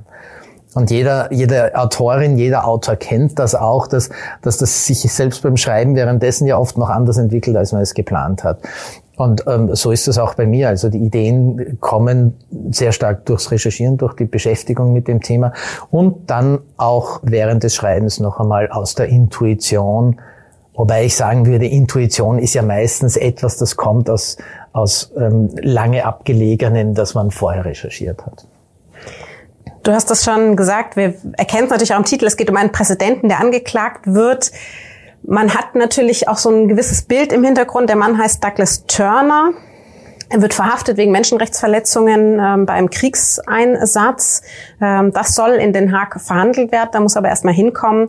[0.77, 4.11] Und jeder, jede Autorin, jeder Autor kennt das auch, dass,
[4.43, 7.95] dass das sich selbst beim Schreiben währenddessen ja oft noch anders entwickelt, als man es
[7.95, 8.59] geplant hat.
[9.17, 10.69] Und ähm, so ist es auch bei mir.
[10.69, 12.35] Also die Ideen kommen
[12.73, 15.55] sehr stark durchs Recherchieren, durch die Beschäftigung mit dem Thema
[15.91, 20.21] und dann auch während des Schreibens noch einmal aus der Intuition.
[20.75, 24.37] Wobei ich sagen würde, Intuition ist ja meistens etwas, das kommt aus,
[24.75, 28.45] aus ähm, lange abgelegenen, das man vorher recherchiert hat.
[29.87, 32.57] Du hast das schon gesagt, wir erkennen es natürlich auch im Titel, es geht um
[32.57, 34.51] einen Präsidenten, der angeklagt wird.
[35.23, 37.89] Man hat natürlich auch so ein gewisses Bild im Hintergrund.
[37.89, 39.53] Der Mann heißt Douglas Turner.
[40.29, 44.43] Er wird verhaftet wegen Menschenrechtsverletzungen ähm, bei einem Kriegseinsatz.
[44.83, 48.09] Ähm, das soll in Den Haag verhandelt werden, da muss aber erstmal hinkommen.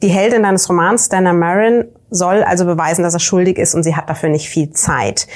[0.00, 3.94] Die Heldin deines Romans, Dana Marin, soll also beweisen, dass er schuldig ist und sie
[3.94, 5.26] hat dafür nicht viel Zeit.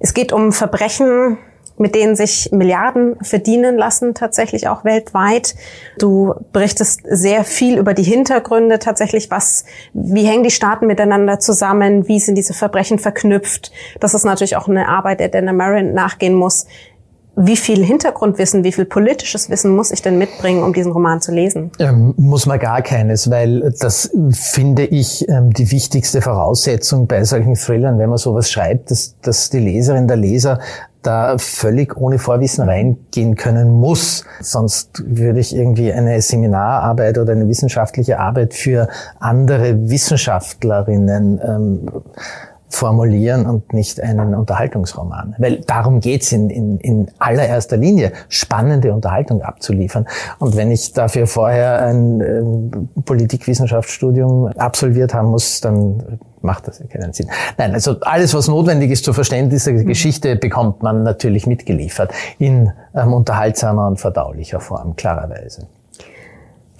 [0.00, 1.36] Es geht um Verbrechen,
[1.82, 5.54] mit denen sich Milliarden verdienen lassen, tatsächlich auch weltweit.
[5.98, 12.08] Du berichtest sehr viel über die Hintergründe tatsächlich, was, wie hängen die Staaten miteinander zusammen,
[12.08, 13.72] wie sind diese Verbrechen verknüpft.
[14.00, 16.66] Das ist natürlich auch eine Arbeit, der Dana Marin nachgehen muss.
[17.34, 21.32] Wie viel Hintergrundwissen, wie viel politisches Wissen muss ich denn mitbringen, um diesen Roman zu
[21.32, 21.70] lesen?
[21.78, 27.54] Ähm, muss man gar keines, weil das finde ich ähm, die wichtigste Voraussetzung bei solchen
[27.54, 30.60] Thrillern, wenn man sowas schreibt, dass, dass die Leserin, der Leser
[31.02, 34.24] da völlig ohne Vorwissen reingehen können muss.
[34.40, 38.88] Sonst würde ich irgendwie eine Seminararbeit oder eine wissenschaftliche Arbeit für
[39.18, 41.90] andere Wissenschaftlerinnen ähm,
[42.74, 45.34] formulieren und nicht einen Unterhaltungsroman.
[45.38, 50.06] Weil darum geht's in, in, in allererster Linie, spannende Unterhaltung abzuliefern.
[50.38, 56.86] Und wenn ich dafür vorher ein äh, Politikwissenschaftsstudium absolviert haben muss, dann macht das ja
[56.86, 57.28] keinen Sinn.
[57.56, 59.86] Nein, also alles, was notwendig ist zur Verständnis der mhm.
[59.86, 65.66] Geschichte, bekommt man natürlich mitgeliefert in ähm, unterhaltsamer und verdaulicher Form, klarerweise.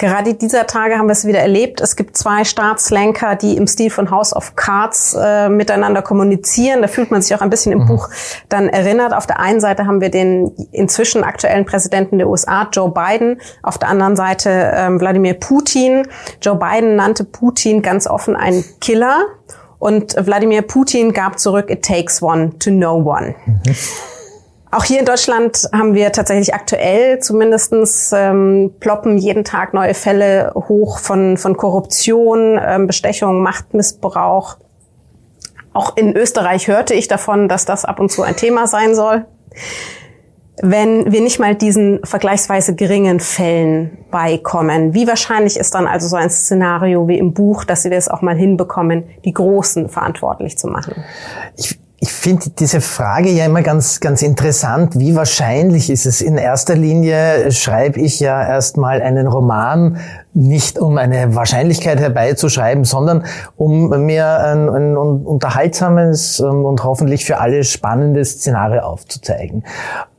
[0.03, 1.81] Gerade dieser Tage haben wir es wieder erlebt.
[1.81, 6.83] Es gibt zwei Staatslenker, die im Stil von House of Cards äh, miteinander kommunizieren.
[6.83, 7.87] Da fühlt man sich auch ein bisschen im mhm.
[7.87, 8.09] Buch
[8.49, 9.15] dann erinnert.
[9.15, 13.41] Auf der einen Seite haben wir den inzwischen aktuellen Präsidenten der USA, Joe Biden.
[13.63, 16.09] Auf der anderen Seite ähm, Wladimir Putin.
[16.41, 19.27] Joe Biden nannte Putin ganz offen einen Killer.
[19.79, 23.37] Und Wladimir Putin gab zurück, it takes one to know one.
[23.47, 23.77] Mhm.
[24.75, 30.51] Auch hier in Deutschland haben wir tatsächlich aktuell zumindestens ähm, ploppen jeden Tag neue Fälle
[30.55, 34.57] hoch von, von Korruption, ähm, Bestechung, Machtmissbrauch.
[35.75, 39.27] Auch in Österreich hörte ich davon, dass das ab und zu ein Thema sein soll.
[40.63, 46.17] Wenn wir nicht mal diesen vergleichsweise geringen Fällen beikommen, wie wahrscheinlich ist dann also so
[46.17, 50.69] ein Szenario wie im Buch, dass Sie das auch mal hinbekommen, die Großen verantwortlich zu
[50.69, 51.05] machen?
[51.59, 54.99] Ich ich finde diese Frage ja immer ganz, ganz interessant.
[54.99, 56.21] Wie wahrscheinlich ist es?
[56.21, 59.99] In erster Linie schreibe ich ja erstmal einen Roman,
[60.35, 63.25] nicht um eine Wahrscheinlichkeit herbeizuschreiben, sondern
[63.57, 69.63] um mir ein, ein unterhaltsames ähm, und hoffentlich für alle spannendes Szenario aufzuzeigen.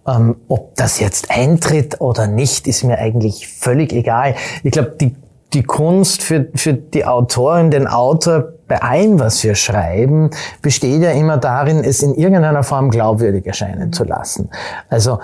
[0.07, 4.35] Ähm, ob das jetzt eintritt oder nicht, ist mir eigentlich völlig egal.
[4.63, 5.13] Ich glaube, die
[5.53, 10.29] die Kunst für, für die Autorin, den Autor bei allem, was wir schreiben,
[10.61, 14.49] besteht ja immer darin, es in irgendeiner Form glaubwürdig erscheinen zu lassen.
[14.89, 15.19] Also,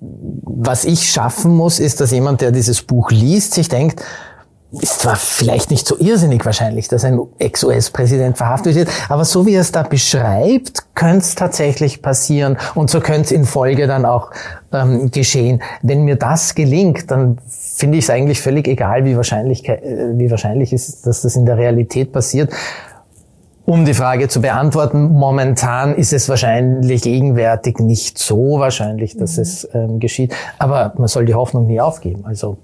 [0.00, 4.02] was ich schaffen muss, ist, dass jemand, der dieses Buch liest, sich denkt,
[4.80, 9.54] ist zwar vielleicht nicht so irrsinnig wahrscheinlich, dass ein Ex-US-Präsident verhaftet wird, aber so wie
[9.54, 14.04] er es da beschreibt, könnte es tatsächlich passieren und so könnte es in Folge dann
[14.04, 14.30] auch
[14.72, 15.62] ähm, geschehen.
[15.82, 19.80] Wenn mir das gelingt, dann finde ich es eigentlich völlig egal, wie wahrscheinlich, äh,
[20.14, 22.52] wie wahrscheinlich ist, dass das in der Realität passiert.
[23.66, 29.42] Um die Frage zu beantworten, momentan ist es wahrscheinlich gegenwärtig nicht so wahrscheinlich, dass mhm.
[29.42, 30.34] es ähm, geschieht.
[30.58, 32.24] Aber man soll die Hoffnung nie aufgeben.
[32.26, 32.58] Also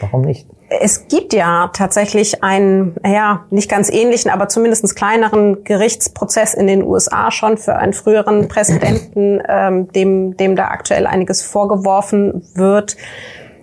[0.00, 0.46] warum nicht?
[0.80, 6.82] Es gibt ja tatsächlich einen, ja, nicht ganz ähnlichen, aber zumindest kleineren Gerichtsprozess in den
[6.82, 12.96] USA schon für einen früheren Präsidenten, ähm, dem, dem da aktuell einiges vorgeworfen wird.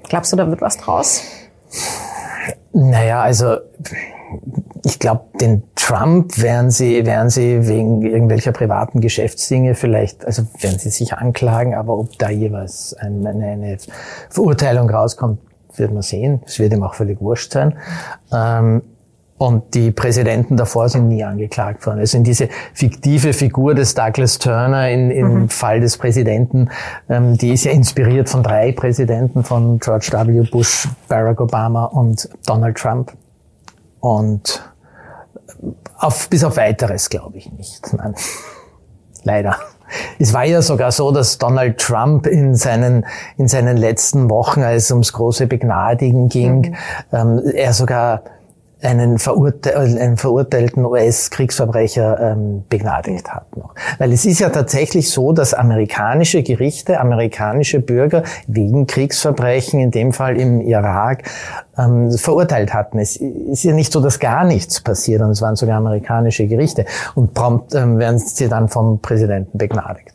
[0.08, 1.24] Glaubst du, da wird was draus?
[2.74, 3.58] Naja, also
[4.86, 10.80] ich glaube, den Trump werden sie, werden sie wegen irgendwelcher privaten Geschäftsdinge vielleicht, also werden
[10.80, 13.78] sie sich anklagen, aber ob da jeweils eine, eine
[14.30, 15.40] Verurteilung rauskommt,
[15.80, 16.42] wird man sehen.
[16.46, 17.76] Es wird ihm auch völlig wurscht sein.
[18.32, 18.82] Ähm,
[19.40, 22.00] und die Präsidenten davor sind nie angeklagt worden.
[22.00, 25.50] Also in diese fiktive Figur des Douglas Turner in, im mhm.
[25.50, 26.70] Fall des Präsidenten,
[27.08, 30.42] ähm, die ist ja inspiriert von drei Präsidenten, von George W.
[30.42, 33.14] Bush, Barack Obama und Donald Trump.
[34.02, 34.62] Und
[35.98, 37.94] auf, bis auf weiteres glaube ich nicht.
[37.94, 38.16] Nein.
[39.24, 39.56] Leider.
[40.18, 43.06] Es war ja sogar so, dass Donald Trump in seinen,
[43.38, 46.76] in seinen letzten Wochen, als es ums große Begnadigen ging, mhm.
[47.12, 48.24] ähm, er sogar
[48.82, 53.76] einen, verurte einen verurteilten US-Kriegsverbrecher ähm, begnadigt hat noch.
[53.98, 60.14] Weil es ist ja tatsächlich so, dass amerikanische Gerichte, amerikanische Bürger wegen Kriegsverbrechen, in dem
[60.14, 61.24] Fall im Irak,
[61.78, 63.00] ähm, verurteilt hatten.
[63.00, 66.86] Es ist ja nicht so, dass gar nichts passiert, und es waren sogar amerikanische Gerichte.
[67.16, 70.14] Und prompt ähm, werden sie dann vom Präsidenten begnadigt.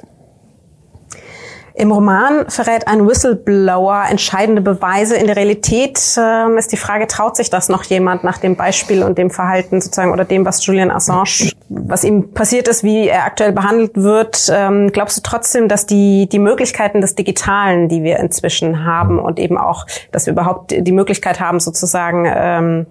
[1.76, 5.16] Im Roman verrät ein Whistleblower entscheidende Beweise.
[5.16, 9.02] In der Realität äh, ist die Frage, traut sich das noch jemand nach dem Beispiel
[9.02, 13.24] und dem Verhalten sozusagen oder dem, was Julian Assange, was ihm passiert ist, wie er
[13.24, 14.48] aktuell behandelt wird?
[14.54, 19.40] Ähm, glaubst du trotzdem, dass die, die Möglichkeiten des Digitalen, die wir inzwischen haben und
[19.40, 22.86] eben auch, dass wir überhaupt die Möglichkeit haben, sozusagen, ähm,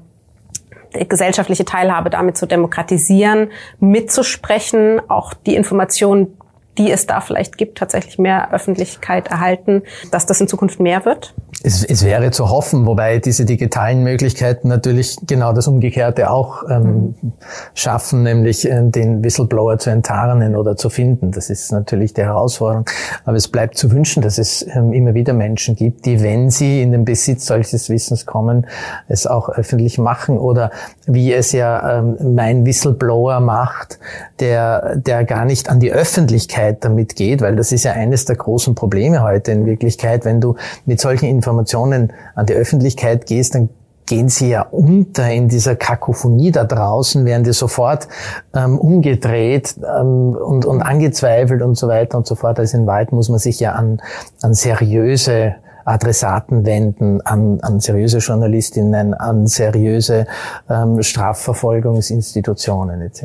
[1.07, 6.37] gesellschaftliche Teilhabe damit zu demokratisieren, mitzusprechen, auch die Informationen
[6.77, 11.33] die es da vielleicht gibt, tatsächlich mehr Öffentlichkeit erhalten, dass das in Zukunft mehr wird?
[11.65, 17.15] Es, es wäre zu hoffen, wobei diese digitalen Möglichkeiten natürlich genau das Umgekehrte auch ähm,
[17.21, 17.31] mhm.
[17.73, 21.31] schaffen, nämlich äh, den Whistleblower zu enttarnen oder zu finden.
[21.31, 22.85] Das ist natürlich die Herausforderung.
[23.23, 26.81] Aber es bleibt zu wünschen, dass es ähm, immer wieder Menschen gibt, die, wenn sie
[26.81, 28.67] in den Besitz solches Wissens kommen,
[29.07, 30.69] es auch öffentlich machen oder
[31.05, 33.99] wie es ja ähm, mein Whistleblower macht,
[34.41, 38.35] der, der gar nicht an die Öffentlichkeit damit geht, weil das ist ja eines der
[38.35, 43.69] großen Probleme heute in Wirklichkeit, wenn du mit solchen Informationen an die Öffentlichkeit gehst, dann
[44.05, 48.07] gehen sie ja unter in dieser Kakophonie da draußen, werden die sofort
[48.53, 52.59] ähm, umgedreht ähm, und, und angezweifelt und so weiter und so fort.
[52.59, 54.01] Also in Wahrheit muss man sich ja an,
[54.41, 60.25] an seriöse Adressaten wenden, an, an seriöse Journalistinnen, an seriöse
[60.69, 63.23] ähm, Strafverfolgungsinstitutionen etc.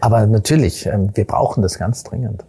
[0.00, 2.44] Aber natürlich, ähm, wir brauchen das ganz dringend.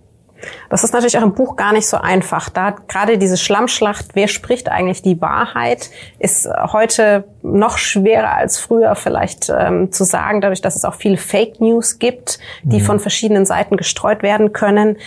[0.70, 2.50] Das ist natürlich auch im Buch gar nicht so einfach.
[2.50, 8.96] Da gerade diese Schlammschlacht, wer spricht eigentlich die Wahrheit, ist heute noch schwerer als früher
[8.96, 12.86] vielleicht ähm, zu sagen, dadurch, dass es auch viele Fake News gibt, die mhm.
[12.86, 14.98] von verschiedenen Seiten gestreut werden können.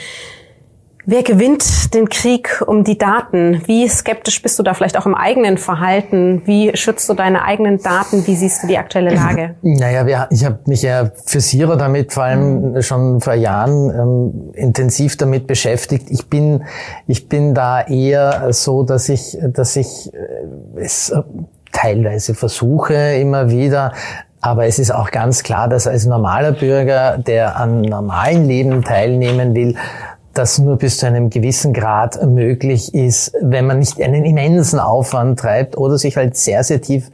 [1.06, 3.60] Wer gewinnt den Krieg um die Daten?
[3.66, 6.42] Wie skeptisch bist du da vielleicht auch im eigenen Verhalten?
[6.46, 8.26] Wie schützt du deine eigenen Daten?
[8.26, 9.54] Wie siehst du die aktuelle Lage?
[9.62, 12.82] Naja, ich habe mich ja für Sira damit vor allem mhm.
[12.82, 16.10] schon vor Jahren ähm, intensiv damit beschäftigt.
[16.10, 16.64] Ich bin,
[17.06, 21.12] ich bin da eher so, dass ich, dass ich äh, es
[21.72, 23.92] teilweise versuche immer wieder,
[24.40, 29.54] aber es ist auch ganz klar, dass als normaler Bürger, der an normalen Leben teilnehmen
[29.54, 29.76] will,
[30.34, 35.38] das nur bis zu einem gewissen Grad möglich ist, wenn man nicht einen immensen Aufwand
[35.38, 37.10] treibt oder sich halt sehr, sehr tief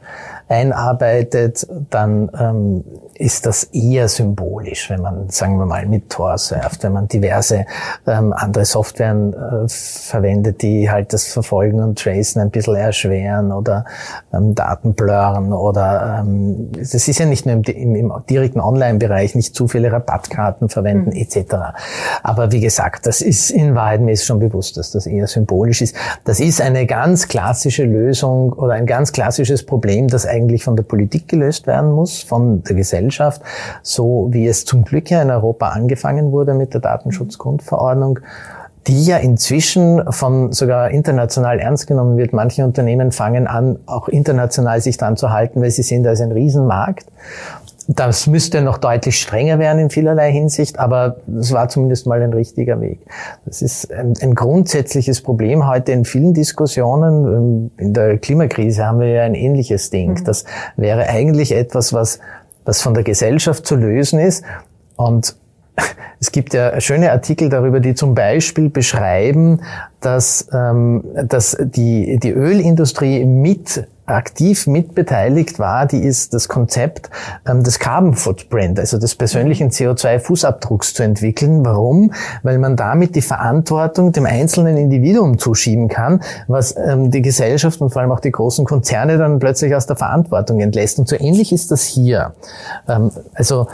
[0.49, 2.83] einarbeitet, dann ähm,
[3.15, 7.65] ist das eher symbolisch, wenn man, sagen wir mal, mit Tor surft, wenn man diverse
[8.07, 13.85] ähm, andere Softwaren äh, verwendet, die halt das Verfolgen und Tracen ein bisschen erschweren oder
[14.33, 19.35] ähm, Daten blurren oder ähm, das ist ja nicht nur im, im, im direkten Online-Bereich,
[19.35, 21.17] nicht zu viele Rabattkarten verwenden mhm.
[21.17, 21.55] etc.
[22.23, 25.81] Aber wie gesagt, das ist in Wahrheit mir ist schon bewusst, dass das eher symbolisch
[25.81, 25.95] ist.
[26.23, 30.83] Das ist eine ganz klassische Lösung oder ein ganz klassisches Problem, das eigentlich von der
[30.83, 33.41] Politik gelöst werden muss, von der Gesellschaft Gesellschaft,
[33.81, 38.19] so wie es zum Glück ja in Europa angefangen wurde mit der Datenschutzgrundverordnung
[38.87, 42.33] die ja inzwischen von sogar international ernst genommen wird.
[42.33, 46.21] Manche Unternehmen fangen an, auch international sich dran zu halten, weil sie sehen, da ist
[46.21, 47.05] ein Riesenmarkt.
[47.87, 52.33] Das müsste noch deutlich strenger werden in vielerlei Hinsicht, aber es war zumindest mal ein
[52.33, 52.99] richtiger Weg.
[53.45, 57.71] Das ist ein, ein, grundsätzliches Problem heute in vielen Diskussionen.
[57.77, 60.11] In der Klimakrise haben wir ja ein ähnliches Ding.
[60.11, 60.23] Mhm.
[60.23, 60.45] Das
[60.77, 62.19] wäre eigentlich etwas, was
[62.65, 64.43] was von der Gesellschaft zu lösen ist.
[64.95, 65.35] Und
[66.19, 69.61] es gibt ja schöne Artikel darüber, die zum Beispiel beschreiben,
[69.99, 77.09] dass, ähm, dass die, die Ölindustrie mit aktiv mitbeteiligt war, die ist das Konzept
[77.47, 81.65] ähm, des Carbon Footprint, also des persönlichen CO2-Fußabdrucks zu entwickeln.
[81.65, 82.13] Warum?
[82.43, 87.91] Weil man damit die Verantwortung dem einzelnen Individuum zuschieben kann, was ähm, die Gesellschaft und
[87.91, 90.99] vor allem auch die großen Konzerne dann plötzlich aus der Verantwortung entlässt.
[90.99, 92.33] Und so ähnlich ist das hier.
[92.87, 93.67] Ähm, also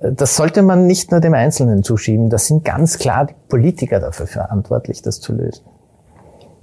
[0.00, 2.30] das sollte man nicht nur dem Einzelnen zuschieben.
[2.30, 5.69] Das sind ganz klar die Politiker dafür verantwortlich, das zu lösen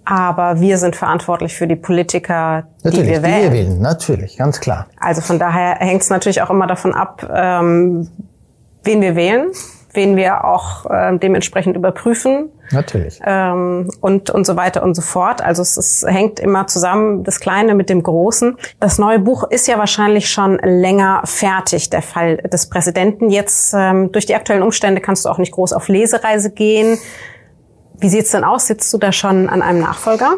[0.07, 3.35] aber wir sind verantwortlich für die Politiker, natürlich, die wir wählen.
[3.35, 3.81] Die wir wählen.
[3.81, 4.87] Natürlich, ganz klar.
[5.01, 8.07] Also von daher hängt es natürlich auch immer davon ab, ähm,
[8.85, 9.49] wen wir wählen,
[9.91, 12.49] wen wir auch äh, dementsprechend überprüfen.
[12.71, 13.19] Natürlich.
[13.25, 15.41] Ähm, und, und so weiter und so fort.
[15.41, 18.57] Also es, es hängt immer zusammen, das Kleine mit dem Großen.
[18.79, 23.29] Das neue Buch ist ja wahrscheinlich schon länger fertig, der Fall des Präsidenten.
[23.29, 26.97] Jetzt ähm, durch die aktuellen Umstände kannst du auch nicht groß auf Lesereise gehen.
[27.99, 28.67] Wie sieht's denn aus?
[28.67, 30.35] Sitzt du da schon an einem Nachfolger?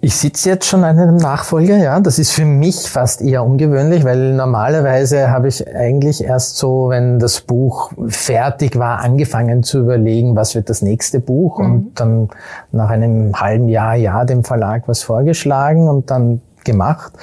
[0.00, 1.98] Ich sitze jetzt schon an einem Nachfolger, ja.
[2.00, 7.18] Das ist für mich fast eher ungewöhnlich, weil normalerweise habe ich eigentlich erst so, wenn
[7.18, 11.64] das Buch fertig war, angefangen zu überlegen, was wird das nächste Buch mhm.
[11.64, 12.28] und dann
[12.72, 17.14] nach einem halben Jahr, ja, dem Verlag was vorgeschlagen und dann gemacht.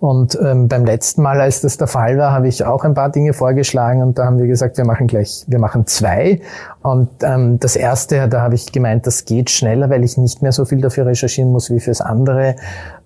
[0.00, 3.10] Und ähm, beim letzten Mal, als das der Fall war, habe ich auch ein paar
[3.10, 6.40] Dinge vorgeschlagen und da haben wir gesagt, wir machen gleich, wir machen zwei.
[6.80, 10.52] Und ähm, das erste, da habe ich gemeint, das geht schneller, weil ich nicht mehr
[10.52, 12.56] so viel dafür recherchieren muss wie fürs andere.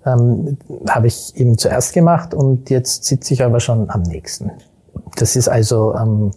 [0.06, 4.52] Ähm, habe ich eben zuerst gemacht und jetzt sitze ich aber schon am nächsten.
[5.16, 6.30] Das ist also ähm,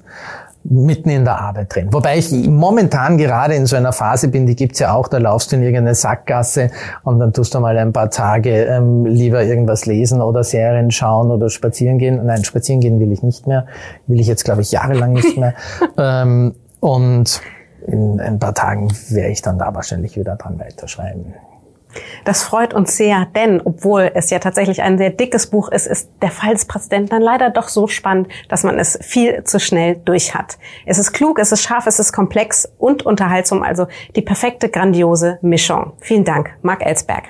[0.63, 1.88] mitten in der Arbeit drin.
[1.91, 5.52] Wobei ich momentan gerade in so einer Phase bin, die gibt's ja auch, da laufst
[5.52, 6.72] du in irgendeine Sackgasse
[7.04, 11.32] und dann tust du mal ein paar Tage ähm, lieber irgendwas lesen oder Serien schauen
[11.32, 12.26] oder spazieren gehen.
[12.26, 13.67] Nein, spazieren gehen will ich nicht mehr.
[14.08, 15.54] Will ich jetzt, glaube ich, jahrelang nicht mehr.
[15.98, 17.41] ähm, und
[17.88, 21.34] in ein paar Tagen werde ich dann da wahrscheinlich wieder dran weiterschreiben.
[22.23, 26.10] Das freut uns sehr, denn obwohl es ja tatsächlich ein sehr dickes Buch ist, ist
[26.21, 29.99] der Fall des Präsidenten dann leider doch so spannend, dass man es viel zu schnell
[30.06, 30.58] durch hat.
[30.86, 35.39] Es ist klug, es ist scharf, es ist komplex und unterhaltsam, also die perfekte, grandiose
[35.41, 35.93] Mischung.
[35.99, 37.23] Vielen Dank, Marc Ellsberg.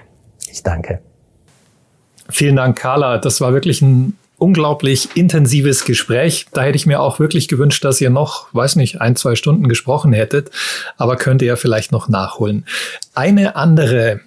[0.52, 1.00] Ich danke.
[2.30, 3.18] Vielen Dank, Carla.
[3.18, 6.48] Das war wirklich ein unglaublich intensives Gespräch.
[6.54, 9.68] Da hätte ich mir auch wirklich gewünscht, dass ihr noch, weiß nicht, ein, zwei Stunden
[9.68, 10.52] gesprochen hättet,
[10.98, 12.66] aber könnt ihr ja vielleicht noch nachholen.
[13.14, 14.22] Eine andere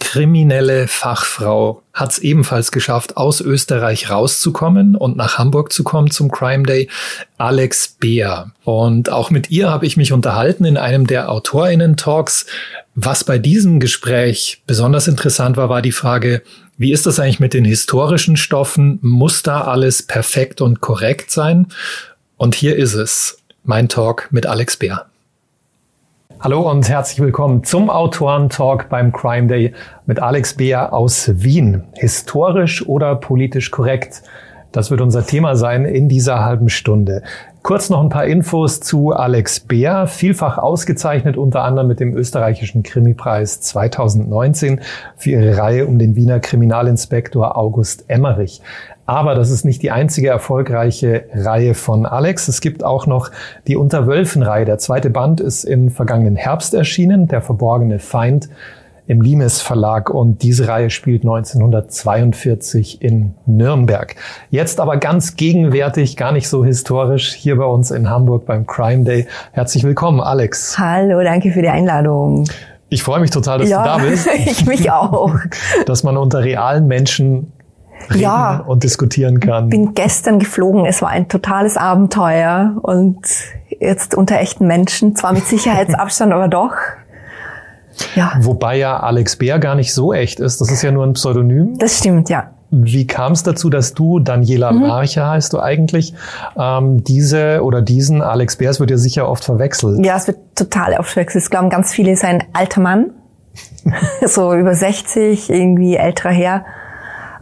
[0.00, 6.30] kriminelle Fachfrau hat es ebenfalls geschafft, aus Österreich rauszukommen und nach Hamburg zu kommen zum
[6.30, 6.88] Crime Day,
[7.36, 8.52] Alex Beer.
[8.64, 12.46] Und auch mit ihr habe ich mich unterhalten in einem der Autorinnen-Talks.
[12.94, 16.42] Was bei diesem Gespräch besonders interessant war, war die Frage,
[16.76, 18.98] wie ist das eigentlich mit den historischen Stoffen?
[19.02, 21.66] Muss da alles perfekt und korrekt sein?
[22.36, 25.06] Und hier ist es, mein Talk mit Alex Beer.
[26.40, 29.72] Hallo und herzlich willkommen zum Autoren-Talk beim Crime Day
[30.06, 31.82] mit Alex Beer aus Wien.
[31.94, 34.22] Historisch oder politisch korrekt?
[34.70, 37.24] Das wird unser Thema sein in dieser halben Stunde.
[37.64, 42.84] Kurz noch ein paar Infos zu Alex Beer, vielfach ausgezeichnet unter anderem mit dem österreichischen
[42.84, 44.80] Krimipreis 2019
[45.16, 48.62] für ihre Reihe um den Wiener Kriminalinspektor August Emmerich.
[49.08, 52.46] Aber das ist nicht die einzige erfolgreiche Reihe von Alex.
[52.46, 53.30] Es gibt auch noch
[53.66, 54.66] die Unterwölfen-Reihe.
[54.66, 58.50] Der zweite Band ist im vergangenen Herbst erschienen, Der verborgene Feind
[59.06, 64.14] im Limes Verlag und diese Reihe spielt 1942 in Nürnberg.
[64.50, 69.04] Jetzt aber ganz gegenwärtig, gar nicht so historisch, hier bei uns in Hamburg beim Crime
[69.04, 69.26] Day.
[69.52, 70.78] Herzlich willkommen, Alex.
[70.78, 72.44] Hallo, danke für die Einladung.
[72.90, 74.28] Ich freue mich total, dass ja, du da bist.
[74.34, 75.34] ich mich auch.
[75.86, 77.52] dass man unter realen Menschen
[78.10, 79.64] reden ja, und diskutieren kann.
[79.64, 80.86] Ich bin gestern geflogen.
[80.86, 83.18] Es war ein totales Abenteuer und
[83.80, 86.72] jetzt unter echten Menschen, zwar mit Sicherheitsabstand, aber doch.
[88.14, 88.32] Ja.
[88.40, 90.60] Wobei ja Alex Bär gar nicht so echt ist.
[90.60, 91.78] Das ist ja nur ein Pseudonym.
[91.78, 92.50] Das stimmt, ja.
[92.70, 94.86] Wie kam es dazu, dass du, Daniela mhm.
[94.86, 96.12] Marcher heißt du eigentlich,
[96.56, 100.04] ähm, diese oder diesen Alex Bär, es wird ja sicher oft verwechselt.
[100.04, 101.44] Ja, es wird total oft verwechselt.
[101.44, 103.10] Es glauben ganz viele, ist ein alter Mann,
[104.26, 106.64] so über 60, irgendwie älterer Herr.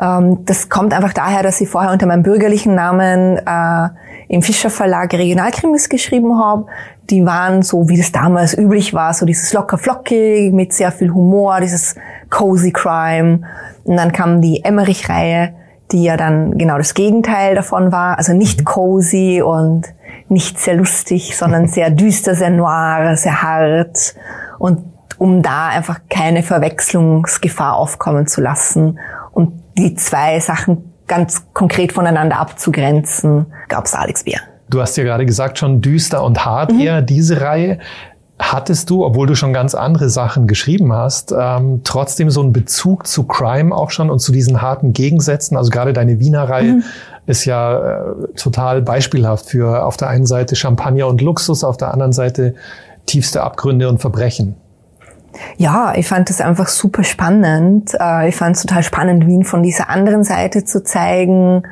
[0.00, 3.88] Ähm, das kommt einfach daher, dass ich vorher unter meinem bürgerlichen Namen äh,
[4.28, 6.66] im Fischer Verlag Regionalkrimis geschrieben habe.
[7.10, 11.12] Die waren so, wie das damals üblich war, so dieses locker flockig mit sehr viel
[11.12, 11.94] Humor, dieses
[12.30, 13.42] cozy Crime.
[13.84, 15.54] Und dann kam die Emmerich-Reihe,
[15.92, 18.18] die ja dann genau das Gegenteil davon war.
[18.18, 18.64] Also nicht mhm.
[18.64, 19.86] cozy und
[20.28, 24.14] nicht sehr lustig, sondern sehr düster, sehr noir, sehr hart.
[24.58, 24.82] Und
[25.18, 28.98] um da einfach keine Verwechslungsgefahr aufkommen zu lassen
[29.32, 34.40] und die zwei Sachen ganz konkret voneinander abzugrenzen, gab es Alex Bier.
[34.68, 36.80] Du hast ja gerade gesagt, schon düster und hart mhm.
[36.80, 37.78] eher diese Reihe.
[38.38, 43.06] Hattest du, obwohl du schon ganz andere Sachen geschrieben hast, ähm, trotzdem so einen Bezug
[43.06, 45.56] zu Crime auch schon und zu diesen harten Gegensätzen?
[45.56, 46.84] Also gerade deine Wiener Reihe mhm.
[47.26, 48.02] ist ja äh,
[48.36, 52.56] total beispielhaft für auf der einen Seite Champagner und Luxus, auf der anderen Seite
[53.06, 54.56] tiefste Abgründe und Verbrechen.
[55.56, 57.96] Ja, ich fand das einfach super spannend.
[57.98, 61.62] Äh, ich fand es total spannend, Wien von dieser anderen Seite zu zeigen.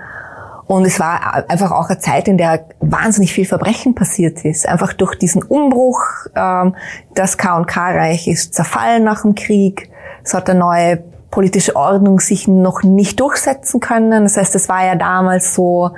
[0.67, 4.67] Und es war einfach auch eine Zeit, in der wahnsinnig viel Verbrechen passiert ist.
[4.67, 6.01] Einfach durch diesen Umbruch.
[6.35, 6.75] Ähm,
[7.15, 9.91] das K&K-Reich ist zerfallen nach dem Krieg.
[10.25, 14.23] Es hat eine neue politische Ordnung sich noch nicht durchsetzen können.
[14.23, 15.91] Das heißt, es war ja damals so,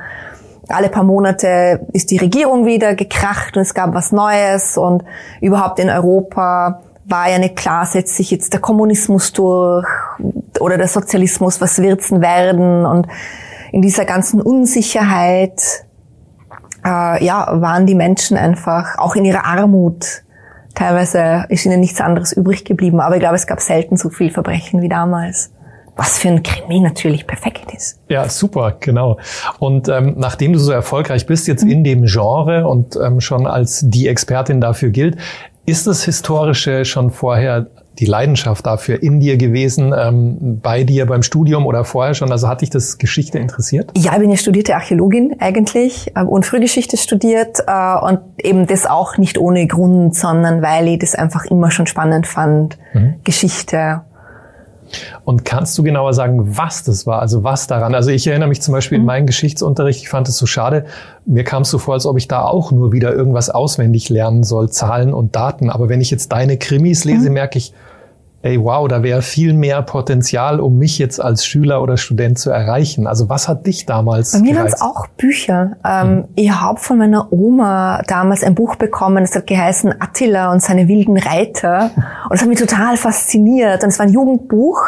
[0.68, 5.04] alle paar Monate ist die Regierung wieder gekracht und es gab was Neues und
[5.40, 9.86] überhaupt in Europa war ja nicht klar, setzt sich jetzt der Kommunismus durch
[10.58, 12.84] oder der Sozialismus, was wird's denn werden?
[12.84, 13.06] Und
[13.72, 15.60] in dieser ganzen Unsicherheit,
[16.84, 20.22] äh, ja, waren die Menschen einfach auch in ihrer Armut.
[20.74, 24.30] Teilweise ist ihnen nichts anderes übrig geblieben, aber ich glaube, es gab selten so viel
[24.30, 25.50] Verbrechen wie damals
[25.96, 27.98] was für ein Krimi natürlich perfekt ist.
[28.08, 29.18] Ja, super, genau.
[29.58, 33.80] Und ähm, nachdem du so erfolgreich bist jetzt in dem Genre und ähm, schon als
[33.82, 35.16] die Expertin dafür gilt,
[35.66, 37.66] ist das Historische schon vorher
[37.98, 42.30] die Leidenschaft dafür in dir gewesen, ähm, bei dir beim Studium oder vorher schon?
[42.30, 43.90] Also hat dich das Geschichte interessiert?
[43.96, 48.86] Ja, ich bin ja studierte Archäologin eigentlich äh, und Frühgeschichte studiert äh, und eben das
[48.86, 53.14] auch nicht ohne Grund, sondern weil ich das einfach immer schon spannend fand, mhm.
[53.24, 54.02] Geschichte
[55.24, 57.20] und kannst du genauer sagen, was das war?
[57.20, 57.94] Also was daran?
[57.94, 59.02] Also ich erinnere mich zum Beispiel mhm.
[59.02, 60.86] in meinem Geschichtsunterricht, ich fand es so schade,
[61.24, 64.44] mir kam es so vor, als ob ich da auch nur wieder irgendwas auswendig lernen
[64.44, 65.70] soll, Zahlen und Daten.
[65.70, 67.34] Aber wenn ich jetzt deine Krimis lese, mhm.
[67.34, 67.72] merke ich,
[68.46, 72.50] ey, wow, da wäre viel mehr Potenzial, um mich jetzt als Schüler oder Student zu
[72.50, 73.06] erreichen.
[73.06, 75.72] Also was hat dich damals Bei mir waren es auch Bücher.
[75.84, 76.24] Ähm, mhm.
[76.36, 80.86] Ich habe von meiner Oma damals ein Buch bekommen, das hat geheißen Attila und seine
[80.86, 81.90] wilden Reiter.
[82.24, 83.82] Und das hat mich total fasziniert.
[83.82, 84.80] Und es war ein Jugendbuch,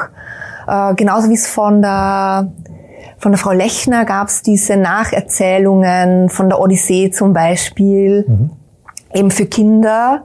[0.69, 2.53] äh, genauso wie es von der
[3.21, 8.51] von der Frau Lechner gab es diese Nacherzählungen von der Odyssee zum Beispiel, mhm.
[9.13, 10.23] eben für Kinder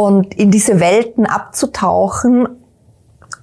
[0.00, 2.48] und in diese Welten abzutauchen.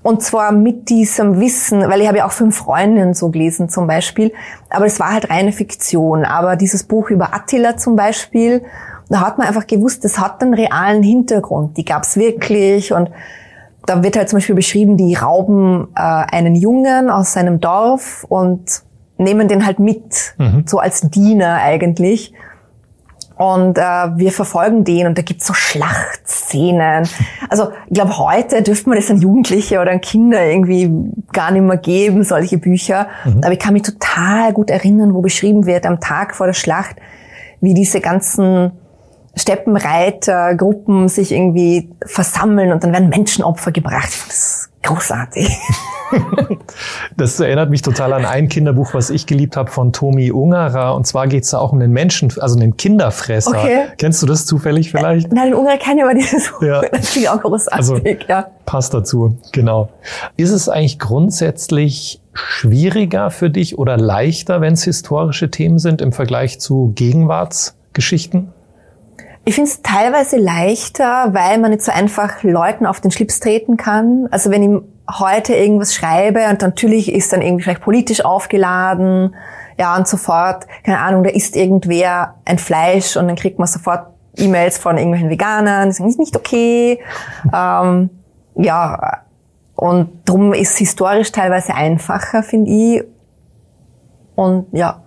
[0.01, 3.87] Und zwar mit diesem Wissen, weil ich habe ja auch fünf Freundinnen so gelesen zum
[3.87, 4.31] Beispiel,
[4.69, 6.23] aber es war halt reine Fiktion.
[6.23, 8.63] Aber dieses Buch über Attila zum Beispiel,
[9.09, 11.77] da hat man einfach gewusst, das hat einen realen Hintergrund.
[11.77, 13.11] Die gab es wirklich und
[13.85, 18.81] da wird halt zum Beispiel beschrieben, die rauben äh, einen Jungen aus seinem Dorf und
[19.17, 20.63] nehmen den halt mit, mhm.
[20.65, 22.33] so als Diener eigentlich.
[23.37, 27.07] Und äh, wir verfolgen den und da gibt's so Schlachtszenen.
[27.49, 30.91] Also ich glaube, heute dürfte man das an Jugendliche oder an Kinder irgendwie
[31.31, 33.07] gar nicht mehr geben, solche Bücher.
[33.25, 33.43] Mhm.
[33.43, 36.95] Aber ich kann mich total gut erinnern, wo beschrieben wird am Tag vor der Schlacht,
[37.61, 38.71] wie diese ganzen
[39.37, 44.07] Steppenreitergruppen sich irgendwie versammeln und dann werden Menschenopfer gebracht.
[44.07, 45.57] Das ist großartig.
[47.17, 50.95] Das erinnert mich total an ein Kinderbuch, was ich geliebt habe von Tomi Ungerer.
[50.95, 53.51] Und zwar geht es da auch um den Menschen, also den Kinderfresser.
[53.51, 53.85] Okay.
[53.97, 55.31] Kennst du das zufällig vielleicht?
[55.31, 56.61] Äh, nein, Ungerer kenne ich aber dieses Buch.
[56.61, 56.81] Ja.
[56.81, 57.73] Das ich auch großartig.
[57.73, 58.47] Also, ja.
[58.65, 59.89] Passt dazu, genau.
[60.37, 66.11] Ist es eigentlich grundsätzlich schwieriger für dich oder leichter, wenn es historische Themen sind im
[66.11, 68.53] Vergleich zu Gegenwartsgeschichten?
[69.47, 73.77] Ich finde es teilweise leichter, weil man nicht so einfach Leuten auf den Schlips treten
[73.77, 74.27] kann.
[74.29, 79.33] Also wenn ich heute irgendwas schreibe und natürlich ist dann irgendwie vielleicht politisch aufgeladen,
[79.79, 84.07] ja und sofort, keine Ahnung, da isst irgendwer ein Fleisch und dann kriegt man sofort
[84.35, 86.99] E-Mails von irgendwelchen Veganern, die sagen, ist nicht okay.
[87.55, 88.09] ähm,
[88.55, 89.21] ja,
[89.75, 93.03] und drum ist historisch teilweise einfacher, finde ich.
[94.35, 95.03] Und ja.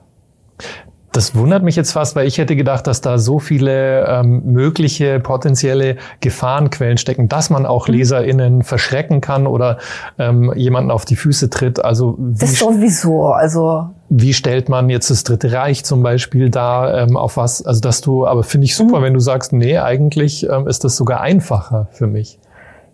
[1.12, 5.18] Das wundert mich jetzt fast, weil ich hätte gedacht, dass da so viele ähm, mögliche
[5.20, 7.94] potenzielle Gefahrenquellen stecken, dass man auch mhm.
[7.94, 9.78] LeserInnen verschrecken kann oder
[10.18, 11.84] ähm, jemanden auf die Füße tritt.
[11.84, 13.28] Also das sowieso.
[13.28, 17.64] Also wie stellt man jetzt das Dritte Reich zum Beispiel da ähm, auf was?
[17.64, 19.04] Also dass du, aber finde ich super, mhm.
[19.04, 22.39] wenn du sagst, nee, eigentlich ähm, ist das sogar einfacher für mich.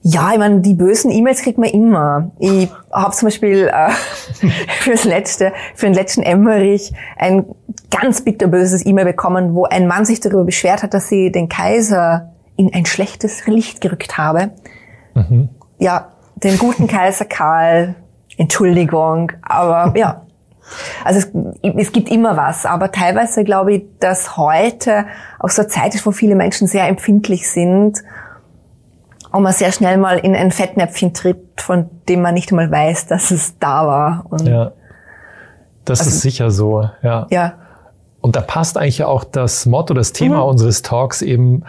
[0.09, 2.31] Ja, ich meine, die bösen E-Mails kriegt man immer.
[2.39, 3.91] Ich habe zum Beispiel äh,
[4.81, 7.45] fürs letzte, für den letzten Emmerich ein
[7.91, 12.31] ganz bitterböses E-Mail bekommen, wo ein Mann sich darüber beschwert hat, dass sie den Kaiser
[12.57, 14.53] in ein schlechtes Licht gerückt habe.
[15.15, 15.49] Mhm.
[15.79, 17.97] Ja, den guten Kaiser Karl,
[18.37, 20.23] Entschuldigung, aber ja.
[21.05, 25.07] Also es, es, gibt immer was, aber teilweise glaube ich, dass heute
[25.41, 28.05] auch so eine Zeit ist, wo viele Menschen sehr empfindlich sind
[29.37, 33.07] und man sehr schnell mal in ein Fettnäpfchen tritt, von dem man nicht einmal weiß,
[33.07, 34.27] dass es da war.
[34.31, 34.73] Und ja,
[35.85, 37.27] das also, ist sicher so, ja.
[37.31, 37.55] Ja.
[38.21, 40.51] Und da passt eigentlich auch das Motto, das Thema mhm.
[40.51, 41.65] unseres Talks eben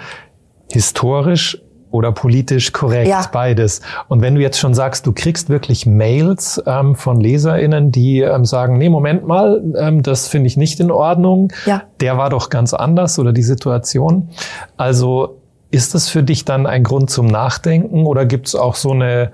[0.72, 1.61] historisch
[1.91, 3.26] oder politisch korrekt, ja.
[3.32, 3.82] beides.
[4.07, 8.45] Und wenn du jetzt schon sagst, du kriegst wirklich Mails ähm, von LeserInnen, die ähm,
[8.45, 11.53] sagen, nee, Moment mal, ähm, das finde ich nicht in Ordnung.
[11.65, 11.84] Ja.
[12.01, 14.30] Der war doch ganz anders oder die Situation.
[14.76, 15.36] Also
[15.72, 19.32] ist das für dich dann ein Grund zum Nachdenken oder gibt es auch so eine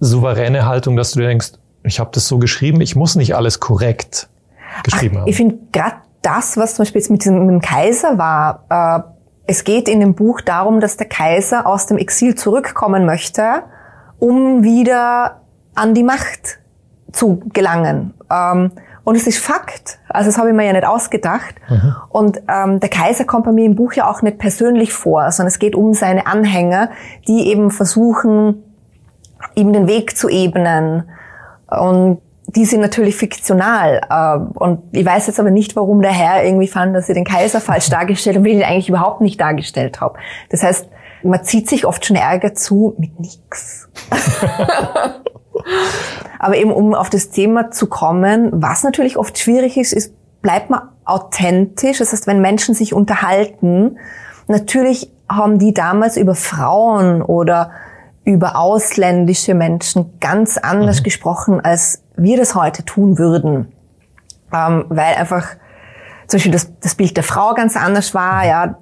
[0.00, 1.52] souveräne Haltung, dass du denkst,
[1.82, 4.28] ich habe das so geschrieben, ich muss nicht alles korrekt
[4.84, 5.28] geschrieben Ach, haben?
[5.28, 9.02] Ich finde gerade das, was zum Beispiel jetzt mit dem, mit dem Kaiser war, äh,
[9.46, 13.62] es geht in dem Buch darum, dass der Kaiser aus dem Exil zurückkommen möchte,
[14.18, 15.40] um wieder
[15.74, 16.58] an die Macht
[17.10, 18.14] zu gelangen.
[18.30, 18.70] Ähm,
[19.04, 19.98] und es ist Fakt.
[20.08, 21.54] Also das habe ich mir ja nicht ausgedacht.
[21.68, 21.96] Mhm.
[22.10, 25.48] Und ähm, der Kaiser kommt bei mir im Buch ja auch nicht persönlich vor, sondern
[25.48, 26.90] es geht um seine Anhänger,
[27.26, 28.62] die eben versuchen,
[29.54, 31.08] ihm den Weg zu ebnen.
[31.68, 34.00] Und die sind natürlich fiktional.
[34.10, 37.24] Äh, und ich weiß jetzt aber nicht, warum der Herr irgendwie fand, dass ich den
[37.24, 40.18] Kaiser falsch dargestellt habe, wie ich ihn eigentlich überhaupt nicht dargestellt habe.
[40.50, 40.88] Das heißt,
[41.22, 43.88] man zieht sich oft schon Ärger zu mit nix.
[46.38, 50.70] Aber eben um auf das Thema zu kommen, was natürlich oft schwierig ist, ist, bleibt
[50.70, 51.98] man authentisch.
[51.98, 53.98] Das heißt, wenn Menschen sich unterhalten,
[54.46, 57.70] natürlich haben die damals über Frauen oder
[58.24, 61.04] über ausländische Menschen ganz anders mhm.
[61.04, 63.72] gesprochen, als wir das heute tun würden.
[64.52, 65.46] Ähm, weil einfach
[66.26, 68.76] zum Beispiel das, das Bild der Frau ganz anders war, ja.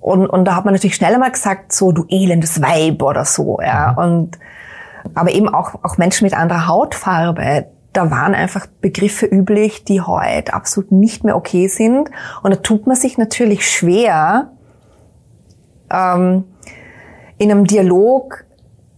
[0.00, 3.58] Und, und da hat man natürlich schneller mal gesagt, so du elendes Weib oder so,
[3.60, 3.92] ja.
[3.92, 3.98] Mhm.
[3.98, 4.38] Und
[5.14, 7.66] aber eben auch, auch Menschen mit anderer Hautfarbe.
[7.92, 12.10] Da waren einfach Begriffe üblich, die heute absolut nicht mehr okay sind.
[12.42, 14.50] Und da tut man sich natürlich schwer,
[15.90, 16.44] ähm,
[17.38, 18.44] in einem Dialog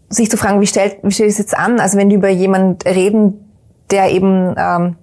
[0.08, 1.78] sich zu fragen, wie stellt, wie stellt es jetzt an?
[1.78, 3.52] Also wenn die über jemand reden,
[3.90, 4.96] der eben ähm,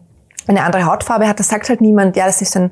[0.47, 2.71] eine andere Hautfarbe hat, das sagt halt niemand, ja, das ist ein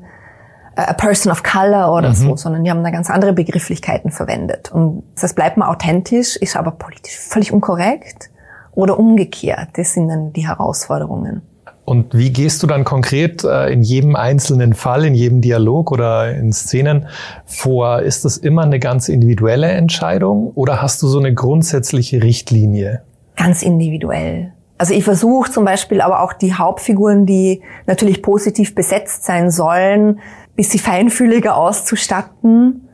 [0.76, 2.14] a person of color oder mhm.
[2.14, 4.70] so, sondern die haben da ganz andere Begrifflichkeiten verwendet.
[4.70, 8.30] Und das bleibt mal authentisch, ist aber politisch völlig unkorrekt
[8.72, 9.70] oder umgekehrt.
[9.74, 11.42] Das sind dann die Herausforderungen.
[11.86, 16.34] Und wie gehst du dann konkret äh, in jedem einzelnen Fall, in jedem Dialog oder
[16.34, 17.06] in Szenen
[17.46, 18.02] vor?
[18.02, 23.02] Ist das immer eine ganz individuelle Entscheidung oder hast du so eine grundsätzliche Richtlinie?
[23.36, 24.52] Ganz individuell.
[24.78, 30.18] Also ich versuche zum Beispiel aber auch die Hauptfiguren, die natürlich positiv besetzt sein sollen,
[30.56, 32.88] bisschen feinfühliger auszustatten,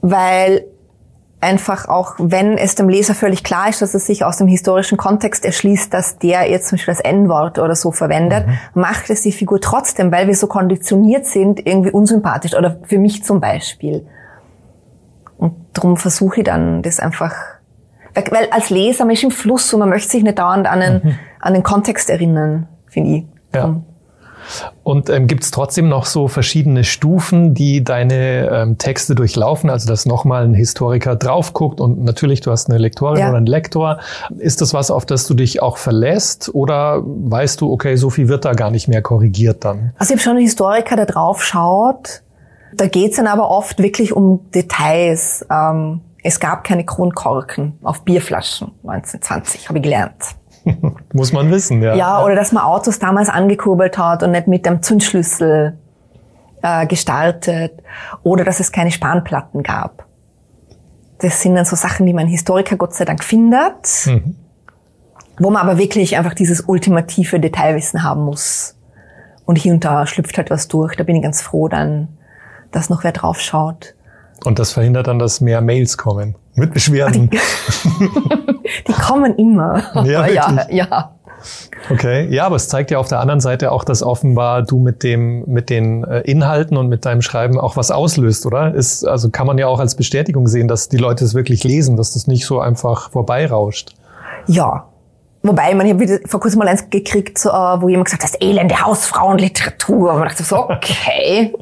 [0.00, 0.64] weil
[1.40, 4.96] einfach auch, wenn es dem Leser völlig klar ist, dass es sich aus dem historischen
[4.96, 8.58] Kontext erschließt, dass der jetzt zum Beispiel das N-Wort oder so verwendet, mhm.
[8.74, 13.22] macht es die Figur trotzdem, weil wir so konditioniert sind, irgendwie unsympathisch oder für mich
[13.22, 14.06] zum Beispiel.
[15.36, 17.34] Und darum versuche ich dann das einfach,
[18.14, 20.94] weil als Leser man ist im Fluss und man möchte sich nicht dauernd an den,
[20.94, 21.18] mhm.
[21.40, 23.24] an den Kontext erinnern, finde ich.
[23.54, 23.76] Ja.
[24.82, 29.70] Und ähm, gibt es trotzdem noch so verschiedene Stufen, die deine ähm, Texte durchlaufen?
[29.70, 33.28] Also dass nochmal ein Historiker drauf guckt und natürlich du hast eine Lektorin ja.
[33.28, 33.98] oder einen Lektor.
[34.38, 38.28] Ist das was, auf das du dich auch verlässt oder weißt du, okay, so viel
[38.28, 39.92] wird da gar nicht mehr korrigiert dann?
[39.98, 42.22] Also ich habe schon einen Historiker, der drauf schaut.
[42.74, 45.46] Da geht's dann aber oft wirklich um Details.
[45.50, 50.14] Ähm, es gab keine Kronkorken auf Bierflaschen 1920, habe ich gelernt.
[51.12, 51.94] Muss man wissen, ja.
[51.94, 55.78] Ja, oder dass man Autos damals angekurbelt hat und nicht mit dem Zündschlüssel
[56.62, 57.72] äh, gestartet.
[58.22, 60.04] Oder dass es keine Spanplatten gab.
[61.18, 64.06] Das sind dann so Sachen, die man Historiker Gott sei Dank findet.
[64.06, 64.36] Mhm.
[65.38, 68.74] Wo man aber wirklich einfach dieses ultimative Detailwissen haben muss.
[69.44, 70.96] Und hier und da schlüpft halt was durch.
[70.96, 72.08] Da bin ich ganz froh dann,
[72.72, 73.94] dass noch wer drauf schaut.
[74.44, 77.30] Und das verhindert dann, dass mehr Mails kommen mit Beschwerden.
[78.88, 79.82] Die, kommen immer.
[80.04, 81.10] Ja, ja, ja.
[81.90, 85.02] Okay, ja, aber es zeigt ja auf der anderen Seite auch, dass offenbar du mit
[85.02, 88.74] dem, mit den äh, Inhalten und mit deinem Schreiben auch was auslöst, oder?
[88.74, 91.96] Ist, also kann man ja auch als Bestätigung sehen, dass die Leute es wirklich lesen,
[91.96, 93.94] dass das nicht so einfach vorbeirauscht.
[94.46, 94.86] Ja.
[95.42, 98.40] Wobei, man, ich habe vor kurzem mal eins gekriegt, äh, wo jemand gesagt hat, das
[98.40, 100.12] elende Hausfrauenliteratur.
[100.12, 101.54] Und man dachte so, okay.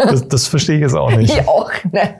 [0.00, 1.32] Das, das verstehe ich jetzt auch nicht.
[1.38, 2.14] ich auch nicht.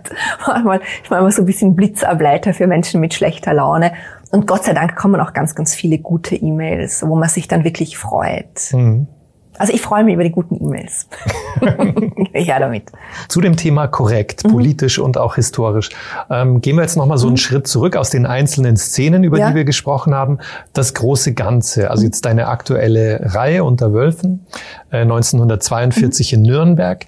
[0.46, 3.92] Manchmal, ich meine, so ein bisschen Blitzableiter für Menschen mit schlechter Laune.
[4.30, 7.64] Und Gott sei Dank kommen auch ganz, ganz viele gute E-Mails, wo man sich dann
[7.64, 8.72] wirklich freut.
[8.72, 9.08] Mhm.
[9.60, 11.06] Also ich freue mich über die guten E-Mails.
[12.32, 12.84] ja, damit.
[13.28, 14.52] Zu dem Thema korrekt, mhm.
[14.52, 15.90] politisch und auch historisch.
[16.30, 17.38] Ähm, gehen wir jetzt nochmal so einen mhm.
[17.38, 19.50] Schritt zurück aus den einzelnen Szenen, über ja.
[19.50, 20.38] die wir gesprochen haben.
[20.72, 22.06] Das große Ganze, also mhm.
[22.06, 24.46] jetzt deine aktuelle Reihe unter Wölfen,
[24.92, 26.38] äh, 1942 mhm.
[26.38, 27.04] in Nürnberg.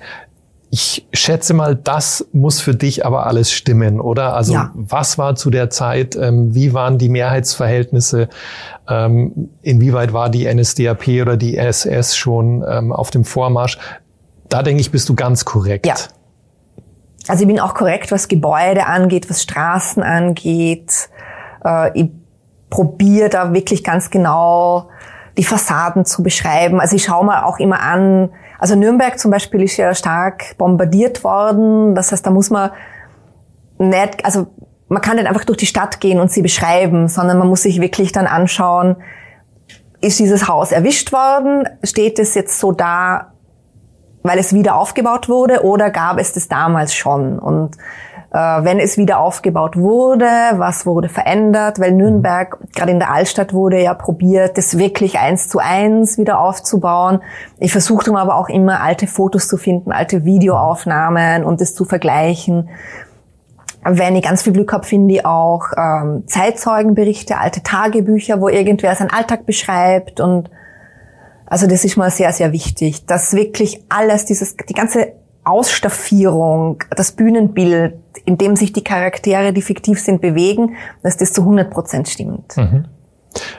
[0.74, 4.34] Ich schätze mal, das muss für dich aber alles stimmen, oder?
[4.34, 4.70] Also ja.
[4.72, 6.16] was war zu der Zeit?
[6.16, 8.30] Ähm, wie waren die Mehrheitsverhältnisse?
[8.88, 13.76] Ähm, inwieweit war die NSDAP oder die SS schon ähm, auf dem Vormarsch?
[14.48, 15.84] Da denke ich, bist du ganz korrekt.
[15.84, 15.94] Ja.
[17.28, 21.10] Also ich bin auch korrekt, was Gebäude angeht, was Straßen angeht.
[21.66, 22.10] Äh, ich
[22.70, 24.88] probiere da wirklich ganz genau
[25.36, 26.80] die Fassaden zu beschreiben.
[26.80, 28.30] Also ich schaue mal auch immer an,
[28.62, 31.96] also Nürnberg zum Beispiel ist ja stark bombardiert worden.
[31.96, 32.70] Das heißt, da muss man
[33.78, 34.46] nicht, also
[34.86, 37.80] man kann nicht einfach durch die Stadt gehen und sie beschreiben, sondern man muss sich
[37.80, 38.94] wirklich dann anschauen,
[40.00, 41.68] ist dieses Haus erwischt worden?
[41.82, 43.32] Steht es jetzt so da,
[44.22, 47.40] weil es wieder aufgebaut wurde oder gab es das damals schon?
[47.40, 47.76] Und
[48.34, 53.82] wenn es wieder aufgebaut wurde, was wurde verändert, weil Nürnberg, gerade in der Altstadt wurde
[53.82, 57.20] ja probiert, das wirklich eins zu eins wieder aufzubauen.
[57.58, 62.70] Ich versuchte aber auch immer alte Fotos zu finden, alte Videoaufnahmen und das zu vergleichen.
[63.84, 68.94] Wenn ich ganz viel Glück habe, finde ich auch ähm, Zeitzeugenberichte, alte Tagebücher, wo irgendwer
[68.94, 70.48] seinen Alltag beschreibt und
[71.44, 75.12] also das ist mal sehr, sehr wichtig, dass wirklich alles, dieses, die ganze
[75.44, 81.42] Ausstaffierung, das Bühnenbild, in dem sich die Charaktere, die fiktiv sind, bewegen, dass das zu
[81.42, 82.56] 100 Prozent stimmt.
[82.56, 82.84] Mhm.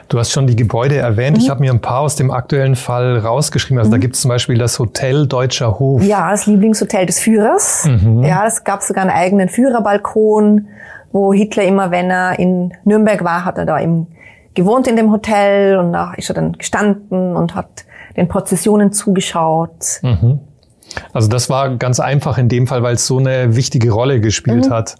[0.08, 1.36] Du hast schon die Gebäude erwähnt.
[1.36, 1.42] Mhm.
[1.42, 3.78] Ich habe mir ein paar aus dem aktuellen Fall rausgeschrieben.
[3.78, 3.92] Also mhm.
[3.92, 6.02] da gibt es zum Beispiel das Hotel Deutscher Hof.
[6.02, 7.84] Ja, das Lieblingshotel des Führers.
[7.84, 8.22] Mhm.
[8.22, 10.68] Ja, es gab sogar einen eigenen Führerbalkon,
[11.12, 14.06] wo Hitler immer, wenn er in Nürnberg war, hat er da eben
[14.54, 17.84] gewohnt in dem Hotel und da ist er dann gestanden und hat
[18.16, 20.00] den Prozessionen zugeschaut.
[20.86, 21.00] Mhm.
[21.12, 24.66] Also das war ganz einfach in dem Fall, weil es so eine wichtige Rolle gespielt
[24.66, 24.70] mhm.
[24.70, 24.96] hat,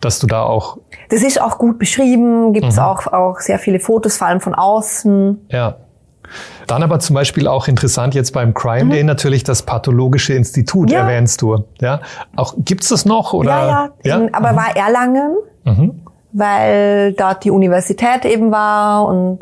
[0.00, 0.78] dass du da auch.
[1.10, 2.82] Das ist auch gut beschrieben, gibt es mhm.
[2.82, 5.46] auch, auch sehr viele Fotos, vor allem von außen.
[5.48, 5.76] Ja.
[6.66, 8.90] Dann aber zum Beispiel auch interessant jetzt beim Crime mhm.
[8.90, 11.00] Day natürlich das pathologische Institut ja.
[11.00, 11.64] erwähnst du.
[11.80, 12.00] Ja,
[12.36, 13.50] auch gibt's das noch oder?
[13.50, 14.28] Ja, ja, ja?
[14.32, 14.56] Aber mhm.
[14.56, 16.00] war Erlangen, mhm.
[16.32, 19.40] weil dort die Universität eben war und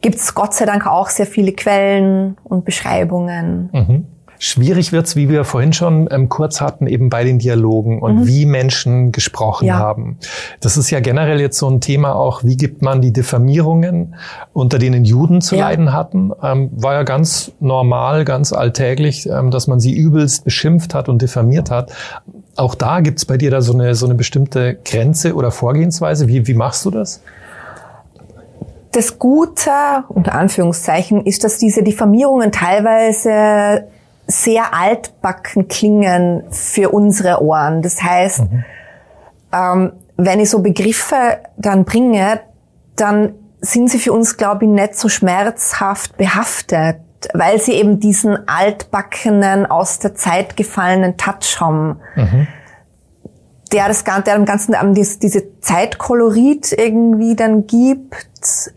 [0.00, 3.68] gibt's Gott sei Dank auch sehr viele Quellen und Beschreibungen.
[4.44, 8.26] Schwierig wird's, wie wir vorhin schon ähm, kurz hatten, eben bei den Dialogen und mhm.
[8.26, 9.78] wie Menschen gesprochen ja.
[9.78, 10.18] haben.
[10.58, 14.16] Das ist ja generell jetzt so ein Thema auch, wie gibt man die Diffamierungen,
[14.52, 15.68] unter denen Juden zu ja.
[15.68, 16.32] leiden hatten.
[16.42, 21.22] Ähm, war ja ganz normal, ganz alltäglich, ähm, dass man sie übelst beschimpft hat und
[21.22, 21.92] diffamiert hat.
[22.56, 26.26] Auch da gibt's bei dir da so eine, so eine bestimmte Grenze oder Vorgehensweise.
[26.26, 27.22] Wie, wie machst du das?
[28.90, 29.70] Das Gute,
[30.08, 33.86] unter Anführungszeichen, ist, dass diese Diffamierungen teilweise
[34.26, 37.82] sehr altbacken klingen für unsere Ohren.
[37.82, 38.64] Das heißt, mhm.
[39.52, 42.40] ähm, wenn ich so Begriffe dann bringe,
[42.96, 46.98] dann sind sie für uns, glaube ich, nicht so schmerzhaft behaftet,
[47.32, 52.00] weil sie eben diesen altbackenen, aus der Zeit gefallenen Touch haben.
[52.16, 52.46] Mhm.
[53.72, 58.72] Der das Ganze, der dem Ganzen diese Zeitkolorit irgendwie dann gibt.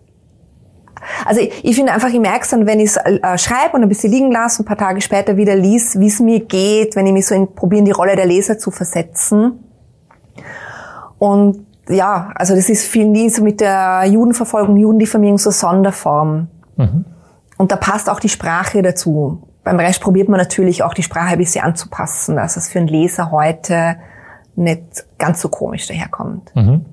[1.26, 3.84] Also ich, ich finde einfach, ich merke es dann, wenn ich es äh, schreibe und
[3.84, 6.96] ein bisschen liegen lasse und ein paar Tage später wieder lies, wie es mir geht,
[6.96, 9.64] wenn ich mich so in, probiere, in die Rolle der Leser zu versetzen.
[11.18, 16.48] Und ja, also das ist viel nie so mit der Judenverfolgung, Judendiffamierung so Sonderform.
[16.78, 17.06] Mhm.
[17.58, 19.48] Und da passt auch die Sprache dazu.
[19.64, 22.88] Beim Rest probiert man natürlich auch die Sprache ein bisschen anzupassen, dass es für einen
[22.88, 23.98] Leser heute
[24.56, 26.56] nicht ganz so komisch daherkommt.
[26.56, 26.86] Mhm.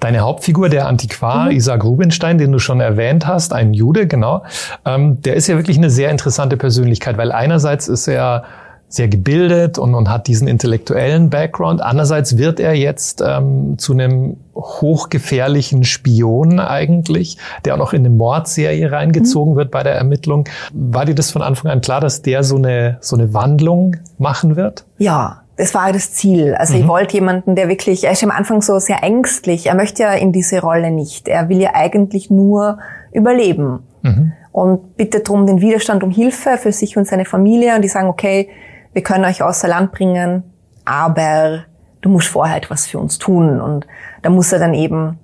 [0.00, 1.52] Deine Hauptfigur, der Antiquar mhm.
[1.52, 4.44] Isaac Rubinstein, den du schon erwähnt hast, ein Jude, genau,
[4.84, 8.44] ähm, der ist ja wirklich eine sehr interessante Persönlichkeit, weil einerseits ist er
[8.88, 11.82] sehr gebildet und, und hat diesen intellektuellen Background.
[11.82, 18.10] Andererseits wird er jetzt ähm, zu einem hochgefährlichen Spion eigentlich, der auch noch in eine
[18.10, 19.58] Mordserie reingezogen mhm.
[19.58, 20.48] wird bei der Ermittlung.
[20.72, 24.56] War dir das von Anfang an klar, dass der so eine, so eine Wandlung machen
[24.56, 24.84] wird?
[24.96, 26.54] Ja, das war das Ziel.
[26.54, 26.80] Also mhm.
[26.80, 29.66] ich wollte jemanden, der wirklich, er ist am Anfang so sehr ängstlich.
[29.66, 31.26] Er möchte ja in diese Rolle nicht.
[31.26, 32.78] Er will ja eigentlich nur
[33.12, 33.80] überleben.
[34.02, 34.32] Mhm.
[34.52, 37.74] Und bittet darum den Widerstand um Hilfe für sich und seine Familie.
[37.74, 38.48] Und die sagen, okay,
[38.92, 40.44] wir können euch außer Land bringen,
[40.84, 41.64] aber
[42.02, 43.60] du musst vorher etwas für uns tun.
[43.60, 43.86] Und
[44.22, 45.18] da muss er dann eben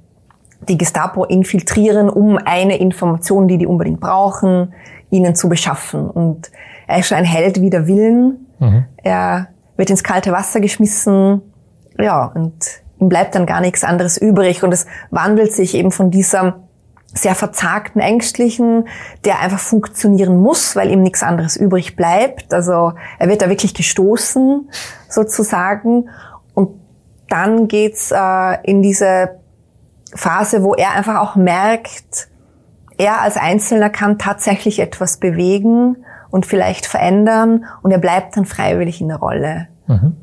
[0.68, 4.72] die Gestapo infiltrieren, um eine Information, die die unbedingt brauchen,
[5.10, 6.10] ihnen zu beschaffen.
[6.10, 6.50] Und
[6.88, 8.46] er ist schon ein Held wider Willen.
[8.58, 8.84] Mhm.
[8.96, 11.42] Er wird ins kalte Wasser geschmissen.
[11.98, 12.54] Ja, und
[13.00, 14.62] ihm bleibt dann gar nichts anderes übrig.
[14.62, 16.60] Und es wandelt sich eben von dieser
[17.14, 18.88] sehr verzagten Ängstlichen,
[19.24, 22.52] der einfach funktionieren muss, weil ihm nichts anderes übrig bleibt.
[22.52, 24.68] Also er wird da wirklich gestoßen,
[25.08, 26.08] sozusagen.
[26.54, 26.70] Und
[27.28, 29.38] dann geht's äh, in diese
[30.14, 32.28] Phase, wo er einfach auch merkt,
[32.96, 35.96] er als Einzelner kann tatsächlich etwas bewegen
[36.34, 39.68] und vielleicht verändern und er bleibt dann freiwillig in der Rolle.
[39.86, 40.16] Mhm.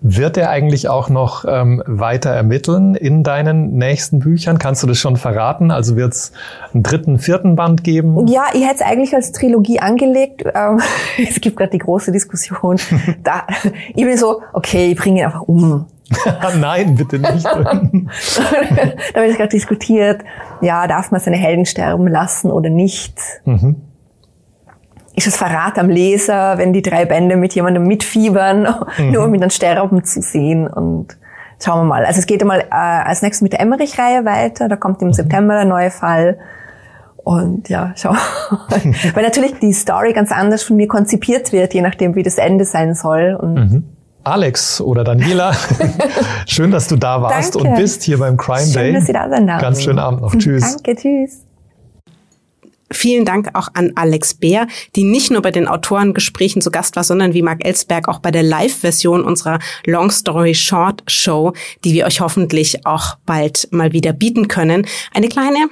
[0.00, 4.58] Wird er eigentlich auch noch ähm, weiter ermitteln in deinen nächsten Büchern?
[4.58, 5.70] Kannst du das schon verraten?
[5.70, 6.32] Also wird es
[6.72, 8.28] einen dritten, vierten Band geben?
[8.28, 10.42] Ja, ich hätte es eigentlich als Trilogie angelegt.
[10.54, 10.80] Ähm,
[11.28, 12.78] es gibt gerade die große Diskussion.
[13.22, 13.46] da,
[13.94, 15.84] ich bin so, okay, ich bringe ihn einfach um.
[16.58, 17.44] Nein, bitte nicht.
[17.44, 17.82] da
[19.20, 20.22] wird gerade diskutiert,
[20.62, 23.18] ja, darf man seine Helden sterben lassen oder nicht?
[23.44, 23.82] Mhm
[25.20, 28.62] ist es Verrat am Leser, wenn die drei Bände mit jemandem mitfiebern,
[28.98, 29.12] mhm.
[29.12, 30.66] nur um ihn dann sterben zu sehen.
[30.66, 31.16] Und
[31.62, 32.06] schauen wir mal.
[32.06, 34.68] Also es geht einmal äh, als nächstes mit der Emmerich-Reihe weiter.
[34.68, 35.12] Da kommt im mhm.
[35.12, 36.38] September der neue Fall.
[37.16, 38.10] Und ja, schau.
[39.14, 42.64] Weil natürlich die Story ganz anders von mir konzipiert wird, je nachdem, wie das Ende
[42.64, 43.38] sein soll.
[43.42, 43.84] Mhm.
[44.24, 45.52] Alex oder Daniela,
[46.46, 47.68] schön, dass du da warst Danke.
[47.68, 48.84] und bist hier beim Crime schön, Day.
[48.84, 49.46] Schön, dass Sie da sind.
[49.46, 50.34] Ganz schönen Abend noch.
[50.34, 50.76] Tschüss.
[50.76, 51.49] Danke, tschüss.
[52.92, 54.66] Vielen Dank auch an Alex Bär,
[54.96, 58.32] die nicht nur bei den Autorengesprächen zu Gast war, sondern wie Marc Ellsberg auch bei
[58.32, 61.52] der Live-Version unserer Long Story Short Show,
[61.84, 64.86] die wir euch hoffentlich auch bald mal wieder bieten können.
[65.14, 65.68] Eine kleine,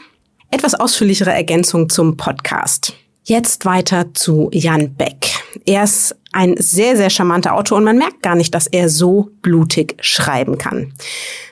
[0.53, 2.95] etwas ausführlichere Ergänzung zum Podcast.
[3.25, 5.38] Jetzt weiter zu Jan Beck.
[5.67, 9.31] Er ist ein sehr, sehr charmanter Autor und man merkt gar nicht, dass er so
[9.43, 10.93] blutig schreiben kann.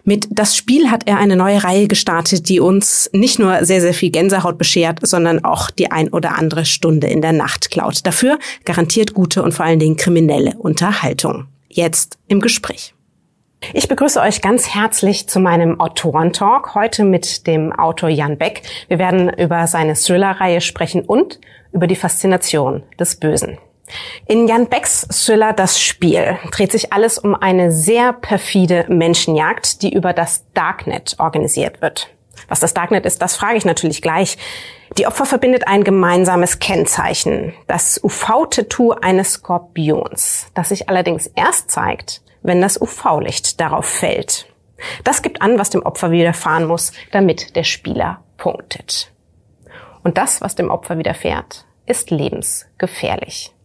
[0.05, 3.95] Mit Das Spiel hat er eine neue Reihe gestartet, die uns nicht nur sehr, sehr
[3.95, 8.07] viel Gänsehaut beschert, sondern auch die ein oder andere Stunde in der Nacht klaut.
[8.07, 11.47] Dafür garantiert gute und vor allen Dingen kriminelle Unterhaltung.
[11.69, 12.95] Jetzt im Gespräch.
[13.73, 16.75] Ich begrüße euch ganz herzlich zu meinem Autorentalk.
[16.75, 18.63] Heute mit dem Autor Jan Beck.
[18.89, 21.41] Wir werden über seine Thriller-Reihe sprechen und
[21.73, 23.59] über die Faszination des Bösen.
[24.27, 29.93] In Jan Becks Thriller Das Spiel dreht sich alles um eine sehr perfide Menschenjagd, die
[29.93, 32.09] über das Darknet organisiert wird.
[32.49, 34.39] Was das Darknet ist, das frage ich natürlich gleich.
[34.99, 42.23] Die Opfer verbindet ein gemeinsames Kennzeichen, das UV-Tattoo eines Skorpions, das sich allerdings erst zeigt,
[42.43, 44.47] wenn das UV-Licht darauf fällt.
[45.05, 49.11] Das gibt an, was dem Opfer widerfahren muss, damit der Spieler punktet.
[50.03, 53.56] Und das, was dem Opfer widerfährt, ist lebensgefährlich.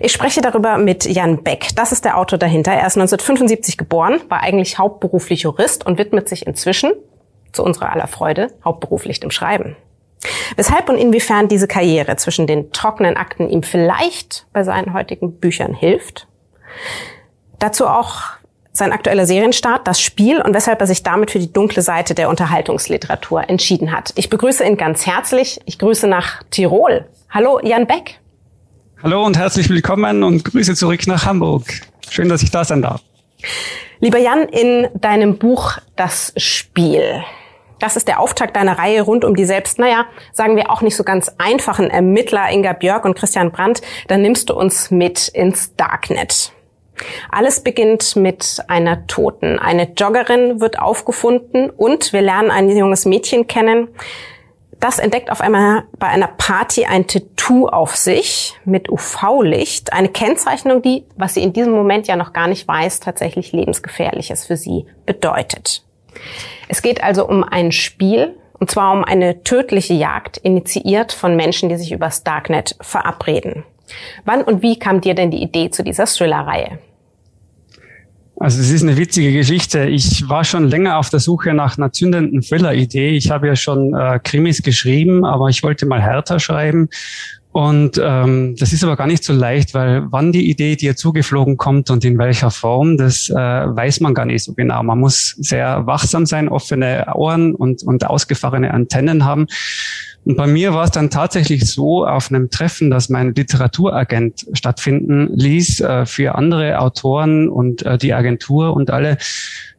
[0.00, 1.68] Ich spreche darüber mit Jan Beck.
[1.74, 2.72] Das ist der Autor dahinter.
[2.72, 6.92] Er ist 1975 geboren, war eigentlich hauptberuflich Jurist und widmet sich inzwischen,
[7.52, 9.76] zu unserer aller Freude, hauptberuflich dem Schreiben.
[10.56, 15.74] Weshalb und inwiefern diese Karriere zwischen den trockenen Akten ihm vielleicht bei seinen heutigen Büchern
[15.74, 16.26] hilft,
[17.58, 18.22] Dazu auch
[18.72, 22.28] sein aktueller Serienstart, das Spiel und weshalb er sich damit für die dunkle Seite der
[22.28, 24.12] Unterhaltungsliteratur entschieden hat.
[24.16, 25.60] Ich begrüße ihn ganz herzlich.
[25.64, 27.06] Ich grüße nach Tirol.
[27.30, 28.20] Hallo, Jan Beck.
[29.02, 31.64] Hallo und herzlich willkommen und Grüße zurück nach Hamburg.
[32.08, 33.02] Schön, dass ich da sein darf.
[34.00, 37.22] Lieber Jan, in deinem Buch Das Spiel.
[37.78, 40.96] Das ist der Auftakt deiner Reihe rund um die selbst, naja, sagen wir auch nicht
[40.96, 43.82] so ganz einfachen Ermittler Inga Björk und Christian Brandt.
[44.08, 46.52] Dann nimmst du uns mit ins Darknet.
[47.30, 49.58] Alles beginnt mit einer Toten.
[49.58, 53.88] Eine Joggerin wird aufgefunden und wir lernen ein junges Mädchen kennen.
[54.80, 59.92] Das entdeckt auf einmal bei einer Party ein Tattoo auf sich mit UV-Licht.
[59.92, 64.44] Eine Kennzeichnung, die, was sie in diesem Moment ja noch gar nicht weiß, tatsächlich lebensgefährliches
[64.44, 65.82] für sie bedeutet.
[66.68, 71.68] Es geht also um ein Spiel, und zwar um eine tödliche Jagd, initiiert von Menschen,
[71.68, 73.64] die sich übers Darknet verabreden.
[74.24, 76.78] Wann und wie kam dir denn die Idee zu dieser Thriller-Reihe?
[78.38, 79.86] Also es ist eine witzige Geschichte.
[79.86, 83.10] Ich war schon länger auf der Suche nach einer zündenden Thriller-Idee.
[83.10, 86.90] Ich habe ja schon äh, Krimis geschrieben, aber ich wollte mal härter schreiben.
[87.52, 91.56] Und ähm, das ist aber gar nicht so leicht, weil wann die Idee dir zugeflogen
[91.56, 94.82] kommt und in welcher Form, das äh, weiß man gar nicht so genau.
[94.82, 99.46] Man muss sehr wachsam sein, offene Ohren und, und ausgefahrene Antennen haben.
[100.26, 105.28] Und bei mir war es dann tatsächlich so auf einem Treffen, dass mein Literaturagent stattfinden
[105.32, 109.18] ließ äh, für andere Autoren und äh, die Agentur und alle.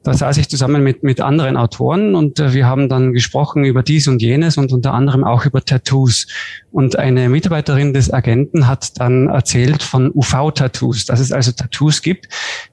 [0.04, 3.84] Da saß ich zusammen mit, mit anderen Autoren und äh, wir haben dann gesprochen über
[3.84, 6.28] dies und jenes und unter anderem auch über Tattoos.
[6.72, 12.30] Und eine Mitarbeiterin des Agenten hat dann erzählt von UV-Tattoos, dass es also Tattoos gibt,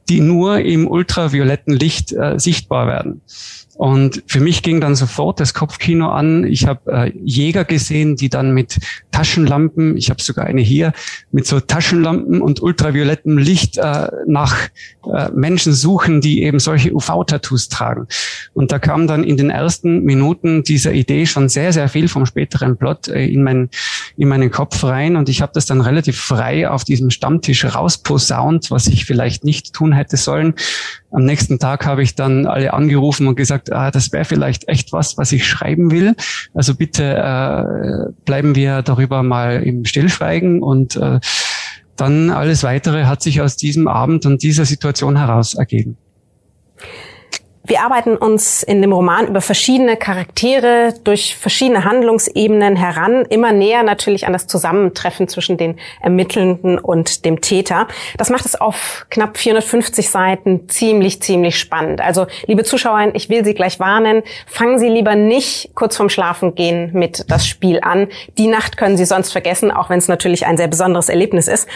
[0.08, 3.20] die nur im ultravioletten Licht sichtbar werden.
[3.76, 6.44] Und für mich ging dann sofort das Kopfkino an.
[6.44, 8.78] Ich habe äh, Jäger gesehen, die dann mit
[9.10, 10.92] Taschenlampen, ich habe sogar eine hier,
[11.32, 14.56] mit so Taschenlampen und ultraviolettem Licht äh, nach
[15.12, 18.06] äh, Menschen suchen, die eben solche UV-Tattoos tragen.
[18.52, 22.26] Und da kam dann in den ersten Minuten dieser Idee schon sehr, sehr viel vom
[22.26, 23.70] späteren Plot äh, in, mein,
[24.16, 25.16] in meinen Kopf rein.
[25.16, 29.72] Und ich habe das dann relativ frei auf diesem Stammtisch rausposaunt, was ich vielleicht nicht
[29.72, 30.54] tun hätte sollen.
[31.10, 34.92] Am nächsten Tag habe ich dann alle angerufen und gesagt, ah, das wäre vielleicht echt
[34.92, 36.14] was, was ich schreiben will.
[36.54, 41.20] Also bitte äh, bleiben wir darüber mal im Stillschweigen und äh,
[41.96, 45.96] dann alles weitere hat sich aus diesem Abend und dieser Situation heraus ergeben.
[47.66, 53.82] Wir arbeiten uns in dem Roman über verschiedene Charaktere durch verschiedene Handlungsebenen heran, immer näher
[53.82, 57.88] natürlich an das Zusammentreffen zwischen den Ermittelnden und dem Täter.
[58.18, 62.02] Das macht es auf knapp 450 Seiten ziemlich, ziemlich spannend.
[62.02, 66.90] Also, liebe Zuschauer, ich will Sie gleich warnen, fangen Sie lieber nicht kurz vorm Schlafengehen
[66.92, 68.08] mit das Spiel an.
[68.36, 71.66] Die Nacht können Sie sonst vergessen, auch wenn es natürlich ein sehr besonderes Erlebnis ist.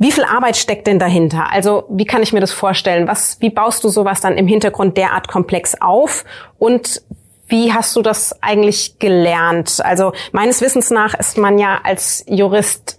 [0.00, 1.52] Wie viel Arbeit steckt denn dahinter?
[1.52, 3.06] Also wie kann ich mir das vorstellen?
[3.06, 6.24] Was, wie baust du sowas dann im Hintergrund derart komplex auf?
[6.58, 7.02] Und
[7.48, 9.84] wie hast du das eigentlich gelernt?
[9.84, 12.98] Also meines Wissens nach ist man ja als Jurist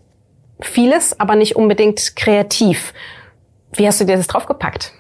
[0.61, 2.93] vieles, aber nicht unbedingt kreativ.
[3.73, 4.93] Wie hast du dir das draufgepackt?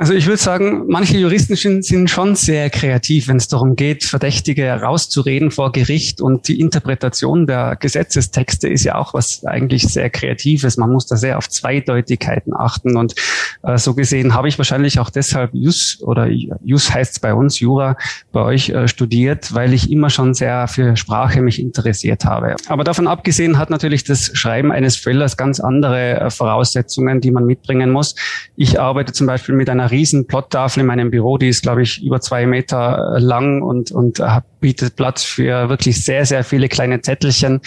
[0.00, 4.66] Also ich würde sagen, manche Juristen sind schon sehr kreativ, wenn es darum geht, Verdächtige
[4.72, 6.22] rauszureden vor Gericht.
[6.22, 10.78] Und die Interpretation der Gesetzestexte ist ja auch was eigentlich sehr Kreatives.
[10.78, 12.96] Man muss da sehr auf Zweideutigkeiten achten.
[12.96, 13.14] Und
[13.62, 17.60] äh, so gesehen habe ich wahrscheinlich auch deshalb Jus oder Jus heißt es bei uns,
[17.60, 17.98] Jura,
[18.32, 22.56] bei euch äh, studiert, weil ich immer schon sehr für Sprache mich interessiert habe.
[22.68, 27.44] Aber davon abgesehen hat natürlich das Schreiben eines Thrillers ganz andere äh, Voraussetzungen, die man
[27.44, 28.14] mitbringen muss.
[28.56, 32.02] Ich arbeite zum Beispiel mit einer riesen Plottafel in meinem Büro, die ist, glaube ich,
[32.02, 34.20] über zwei Meter lang und, und
[34.60, 37.60] bietet Platz für wirklich sehr, sehr viele kleine Zettelchen,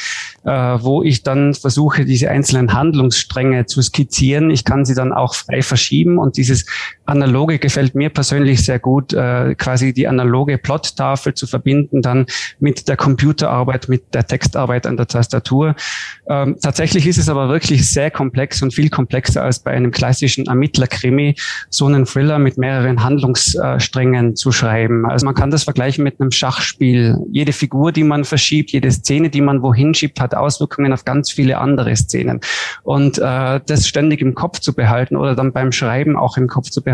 [0.46, 4.50] äh, wo ich dann versuche, diese einzelnen Handlungsstränge zu skizzieren.
[4.52, 6.66] Ich kann sie dann auch frei verschieben und dieses
[7.06, 12.26] analoge gefällt mir persönlich sehr gut, äh, quasi die analoge Plottafel zu verbinden dann
[12.60, 15.76] mit der Computerarbeit, mit der Textarbeit an der Tastatur.
[16.28, 20.46] Ähm, tatsächlich ist es aber wirklich sehr komplex und viel komplexer als bei einem klassischen
[20.46, 21.36] Ermittlerkrimi,
[21.70, 25.06] so einen Thriller mit mehreren Handlungssträngen zu schreiben.
[25.10, 27.16] Also man kann das vergleichen mit einem Schachspiel Spiel.
[27.32, 31.32] Jede Figur, die man verschiebt, jede Szene, die man wohin schiebt, hat Auswirkungen auf ganz
[31.32, 32.42] viele andere Szenen.
[32.84, 36.70] Und äh, das ständig im Kopf zu behalten oder dann beim Schreiben auch im Kopf
[36.70, 36.93] zu behalten,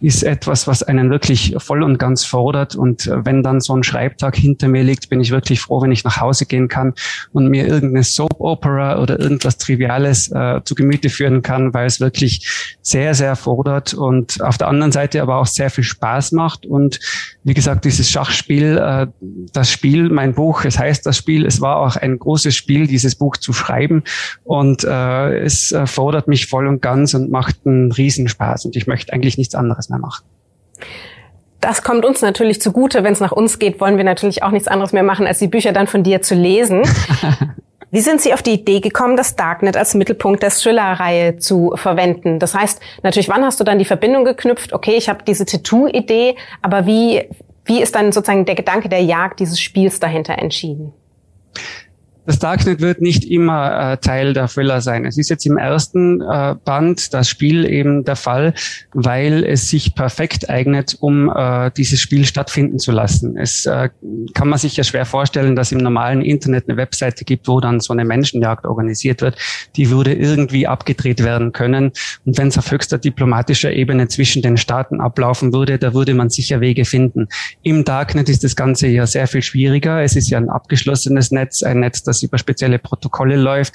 [0.00, 2.74] ist etwas, was einen wirklich voll und ganz fordert.
[2.74, 5.92] Und äh, wenn dann so ein Schreibtag hinter mir liegt, bin ich wirklich froh, wenn
[5.92, 6.94] ich nach Hause gehen kann
[7.32, 12.00] und mir irgendeine Soap Opera oder irgendwas Triviales äh, zu Gemüte führen kann, weil es
[12.00, 16.66] wirklich sehr, sehr fordert und auf der anderen Seite aber auch sehr viel Spaß macht.
[16.66, 16.98] Und
[17.44, 19.06] wie gesagt, dieses Schachspiel, äh,
[19.52, 23.14] das Spiel, mein Buch, es heißt das Spiel, es war auch ein großes Spiel, dieses
[23.14, 24.02] Buch zu schreiben
[24.44, 28.86] und äh, es äh, fordert mich voll und ganz und macht einen Riesenspaß und ich
[28.86, 30.24] möchte eigentlich nichts anderes mehr machen.
[31.60, 33.04] Das kommt uns natürlich zugute.
[33.04, 35.46] Wenn es nach uns geht, wollen wir natürlich auch nichts anderes mehr machen, als die
[35.46, 36.82] Bücher dann von dir zu lesen.
[37.92, 42.38] Wie sind Sie auf die Idee gekommen, das Darknet als Mittelpunkt der Thriller-Reihe zu verwenden?
[42.38, 44.72] Das heißt, natürlich, wann hast du dann die Verbindung geknüpft?
[44.72, 47.28] Okay, ich habe diese Tattoo-Idee, aber wie,
[47.66, 50.94] wie ist dann sozusagen der Gedanke der Jagd dieses Spiels dahinter entschieden?
[52.24, 55.04] Das Darknet wird nicht immer äh, Teil der Thriller sein.
[55.04, 58.54] Es ist jetzt im ersten äh, Band das Spiel eben der Fall,
[58.92, 63.36] weil es sich perfekt eignet, um äh, dieses Spiel stattfinden zu lassen.
[63.36, 63.88] Es äh,
[64.34, 67.80] kann man sich ja schwer vorstellen, dass im normalen Internet eine Webseite gibt, wo dann
[67.80, 69.36] so eine Menschenjagd organisiert wird.
[69.74, 71.90] Die würde irgendwie abgedreht werden können.
[72.24, 76.30] Und wenn es auf höchster diplomatischer Ebene zwischen den Staaten ablaufen würde, da würde man
[76.30, 77.26] sicher Wege finden.
[77.62, 80.02] Im Darknet ist das Ganze ja sehr viel schwieriger.
[80.02, 83.74] Es ist ja ein abgeschlossenes Netz, ein Netz, das über spezielle Protokolle läuft,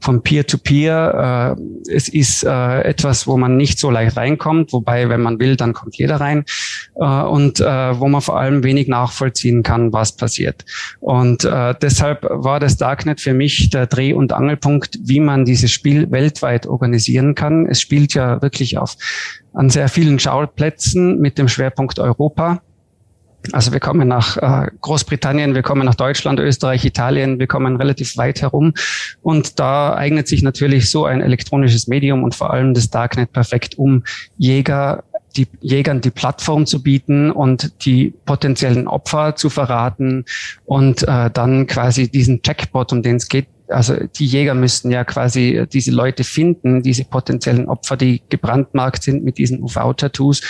[0.00, 1.14] von Peer-to-Peer.
[1.14, 1.56] -Peer.
[1.88, 5.56] Äh, es ist äh, etwas, wo man nicht so leicht reinkommt, wobei, wenn man will,
[5.56, 6.44] dann kommt jeder rein
[6.96, 10.64] äh, und äh, wo man vor allem wenig nachvollziehen kann, was passiert.
[11.00, 15.70] Und äh, deshalb war das Darknet für mich der Dreh- und Angelpunkt, wie man dieses
[15.70, 17.66] Spiel weltweit organisieren kann.
[17.66, 18.96] Es spielt ja wirklich auf
[19.54, 22.62] an sehr vielen Schauplätzen mit dem Schwerpunkt Europa.
[23.50, 28.16] Also wir kommen nach äh, Großbritannien, wir kommen nach Deutschland, Österreich, Italien, wir kommen relativ
[28.16, 28.74] weit herum.
[29.22, 33.78] Und da eignet sich natürlich so ein elektronisches Medium und vor allem das Darknet perfekt,
[33.78, 34.04] um
[34.38, 35.04] Jäger
[35.36, 40.26] die Jägern die Plattform zu bieten und die potenziellen Opfer zu verraten
[40.66, 45.04] und äh, dann quasi diesen Checkbot, um den es geht, also die Jäger müssten ja
[45.04, 50.42] quasi diese Leute finden, diese potenziellen Opfer, die gebrandmarkt sind mit diesen UV-Tattoos.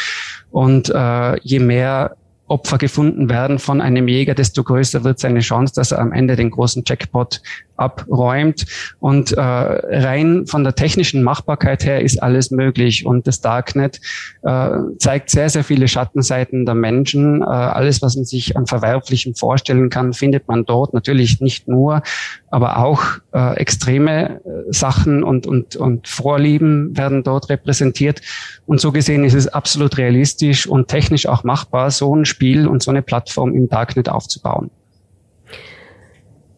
[0.51, 2.17] Und äh, je mehr
[2.53, 6.37] Opfer gefunden werden von einem Jäger, desto größer wird seine Chance, dass er am Ende
[6.37, 7.41] den großen Jackpot
[7.83, 8.65] abräumt.
[9.01, 13.05] Und äh, rein von der technischen Machbarkeit her ist alles möglich.
[13.05, 14.01] Und das Darknet
[14.43, 17.43] äh, zeigt sehr, sehr viele Schattenseiten der Menschen.
[17.43, 20.95] Äh, alles, was man sich an Verwerflichem vorstellen kann, findet man dort.
[20.95, 22.03] Natürlich nicht nur,
[22.51, 23.03] aber auch
[23.35, 28.21] äh, extreme äh, Sachen und, und, und Vorlieben werden dort repräsentiert.
[28.67, 32.83] Und so gesehen ist es absolut realistisch und technisch auch machbar, so ein Spiel und
[32.83, 34.71] so eine Plattform im Darknet aufzubauen.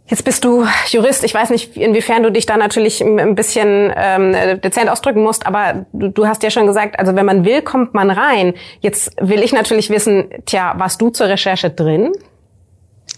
[0.06, 1.24] Jetzt bist du Jurist.
[1.24, 5.86] Ich weiß nicht, inwiefern du dich da natürlich ein bisschen ähm, dezent ausdrücken musst, aber
[5.92, 8.52] du, du hast ja schon gesagt, also wenn man will, kommt man rein.
[8.80, 12.12] Jetzt will ich natürlich wissen, tja, warst du zur Recherche drin?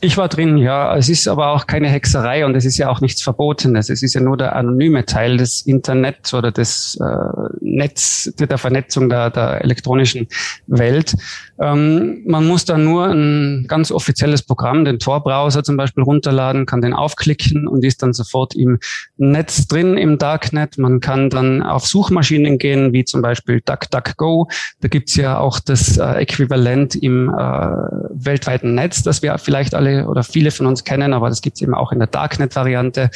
[0.01, 0.95] Ich war drin, ja.
[0.97, 3.89] Es ist aber auch keine Hexerei und es ist ja auch nichts Verbotenes.
[3.89, 9.09] Es ist ja nur der anonyme Teil des Internets oder des äh, Netz, der Vernetzung
[9.09, 10.29] der, der elektronischen
[10.67, 11.17] Welt.
[11.61, 16.83] Ähm, man muss dann nur ein ganz offizielles Programm, den Tor-Browser zum Beispiel runterladen, kann
[16.83, 18.79] den aufklicken und ist dann sofort im
[19.17, 20.79] Netz drin, im Darknet.
[20.79, 24.49] Man kann dann auf Suchmaschinen gehen, wie zum Beispiel DuckDuckGo.
[24.81, 30.09] Da gibt's ja auch das äh, Äquivalent im äh, weltweiten Netz, das wir vielleicht alle
[30.09, 33.11] oder viele von uns kennen, aber das gibt's eben auch in der Darknet-Variante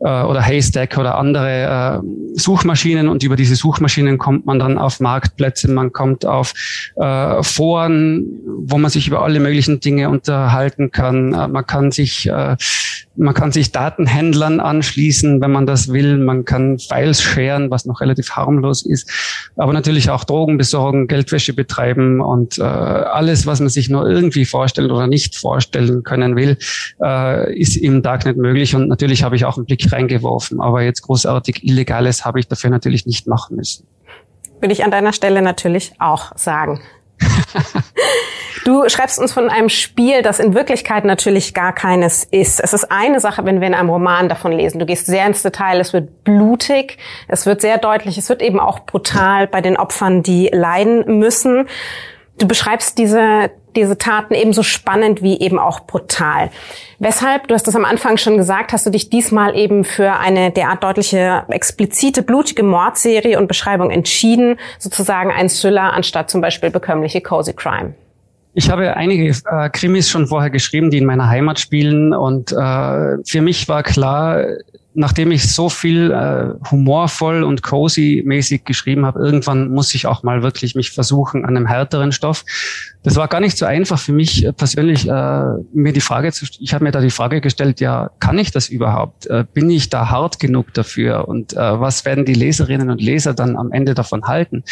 [0.00, 5.70] oder Haystack oder andere äh, Suchmaschinen und über diese Suchmaschinen kommt man dann auf Marktplätze,
[5.70, 6.54] man kommt auf
[6.96, 8.26] äh, Foren,
[8.64, 11.34] wo man sich über alle möglichen Dinge unterhalten kann.
[11.34, 12.56] Äh, man kann sich äh,
[13.20, 16.16] man kann sich Datenhändlern anschließen, wenn man das will.
[16.16, 19.10] Man kann Files sharen, was noch relativ harmlos ist.
[19.56, 24.46] Aber natürlich auch Drogen besorgen, Geldwäsche betreiben und äh, alles, was man sich nur irgendwie
[24.46, 26.56] vorstellen oder nicht vorstellen können will,
[27.02, 28.74] äh, ist im Darknet möglich.
[28.74, 30.60] Und natürlich habe ich auch einen Blick reingeworfen.
[30.60, 33.86] Aber jetzt großartig Illegales habe ich dafür natürlich nicht machen müssen.
[34.60, 36.80] Würde ich an deiner Stelle natürlich auch sagen.
[38.64, 42.60] Du schreibst uns von einem Spiel, das in Wirklichkeit natürlich gar keines ist.
[42.60, 44.78] Es ist eine Sache, wenn wir in einem Roman davon lesen.
[44.78, 48.60] Du gehst sehr ins Detail, es wird blutig, es wird sehr deutlich, es wird eben
[48.60, 51.68] auch brutal bei den Opfern, die leiden müssen.
[52.38, 56.50] Du beschreibst diese, diese Taten ebenso spannend wie eben auch brutal.
[56.98, 60.50] Weshalb, du hast das am Anfang schon gesagt, hast du dich diesmal eben für eine
[60.50, 67.20] derart deutliche, explizite, blutige Mordserie und Beschreibung entschieden, sozusagen ein Thriller anstatt zum Beispiel bekömmliche
[67.20, 67.94] Cozy Crime?
[68.52, 72.12] Ich habe einige äh, Krimis schon vorher geschrieben, die in meiner Heimat spielen.
[72.12, 74.44] Und äh, für mich war klar,
[74.94, 80.22] nachdem ich so viel äh, humorvoll und cozy mäßig geschrieben habe, irgendwann muss ich auch
[80.24, 82.44] mal wirklich mich versuchen an einem härteren Stoff.
[83.02, 85.42] Das war gar nicht so einfach für mich äh, persönlich, äh,
[85.72, 88.68] mir die Frage zu, ich habe mir da die Frage gestellt, ja, kann ich das
[88.68, 89.26] überhaupt?
[89.26, 91.26] Äh, bin ich da hart genug dafür?
[91.26, 94.64] Und äh, was werden die Leserinnen und Leser dann am Ende davon halten?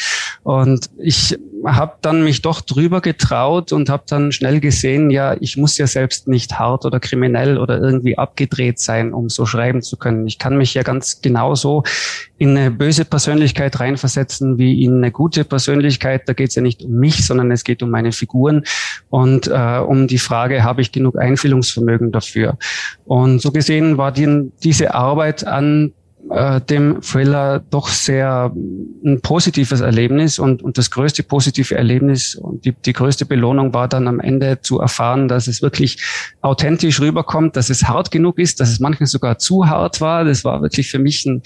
[0.42, 5.56] Und ich habe dann mich doch drüber getraut und habe dann schnell gesehen, ja, ich
[5.56, 9.96] muss ja selbst nicht hart oder kriminell oder irgendwie abgedreht sein, um so schreiben zu
[9.96, 10.26] können.
[10.26, 11.82] Ich kann mich ja ganz genauso
[12.36, 16.28] in eine böse Persönlichkeit reinversetzen wie in eine gute Persönlichkeit.
[16.28, 18.64] Da geht es ja nicht um mich, sondern es geht um meine Figuren
[19.10, 22.58] und äh, um die Frage, habe ich genug Einfühlungsvermögen dafür?
[23.04, 25.92] Und so gesehen war die, diese Arbeit an
[26.30, 28.52] äh, dem Thriller doch sehr
[29.04, 33.88] ein positives Erlebnis und, und das größte positive Erlebnis und die, die größte Belohnung war
[33.88, 36.02] dann am Ende zu erfahren, dass es wirklich
[36.42, 40.24] authentisch rüberkommt, dass es hart genug ist, dass es manchmal sogar zu hart war.
[40.24, 41.42] Das war wirklich für mich ein,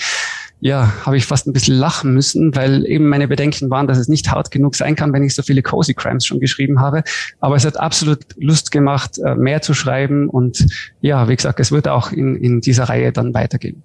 [0.64, 4.06] ja, habe ich fast ein bisschen lachen müssen, weil eben meine Bedenken waren, dass es
[4.06, 7.02] nicht hart genug sein kann, wenn ich so viele Cozy Crimes schon geschrieben habe.
[7.40, 10.64] Aber es hat absolut Lust gemacht, äh, mehr zu schreiben und
[11.00, 13.82] ja, wie gesagt, es wird auch in, in dieser Reihe dann weitergehen.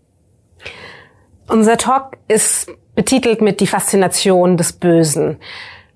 [1.47, 5.37] Unser Talk ist betitelt mit die Faszination des Bösen.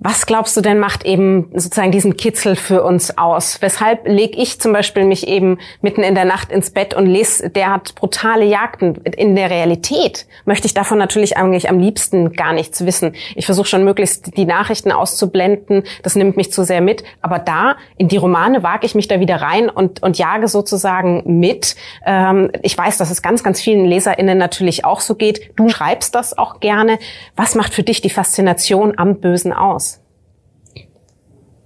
[0.03, 3.61] Was glaubst du denn macht eben sozusagen diesen Kitzel für uns aus?
[3.61, 7.51] Weshalb lege ich zum Beispiel mich eben mitten in der Nacht ins Bett und lese,
[7.51, 8.95] der hat brutale Jagden.
[9.03, 13.13] In der Realität möchte ich davon natürlich eigentlich am liebsten gar nichts wissen.
[13.35, 15.83] Ich versuche schon möglichst die Nachrichten auszublenden.
[16.01, 17.03] Das nimmt mich zu sehr mit.
[17.21, 21.39] Aber da, in die Romane, wage ich mich da wieder rein und, und jage sozusagen
[21.39, 21.75] mit.
[22.07, 25.51] Ähm, ich weiß, dass es ganz, ganz vielen LeserInnen natürlich auch so geht.
[25.57, 26.97] Du schreibst das auch gerne.
[27.35, 29.90] Was macht für dich die Faszination am Bösen aus?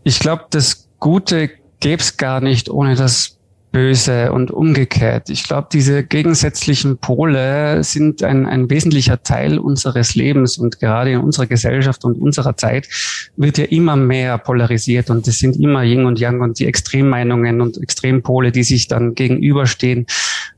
[0.07, 1.49] Ich glaube, das Gute
[1.79, 3.39] gäbe es gar nicht ohne das
[3.71, 5.31] Böse und umgekehrt.
[5.31, 11.19] Ich glaube, diese gegensätzlichen Pole sind ein, ein wesentlicher Teil unseres Lebens und gerade in
[11.19, 12.87] unserer Gesellschaft und unserer Zeit
[13.35, 17.59] wird ja immer mehr polarisiert und es sind immer Yin und Yang und die Extremmeinungen
[17.59, 20.05] und Extrempole, die sich dann gegenüberstehen.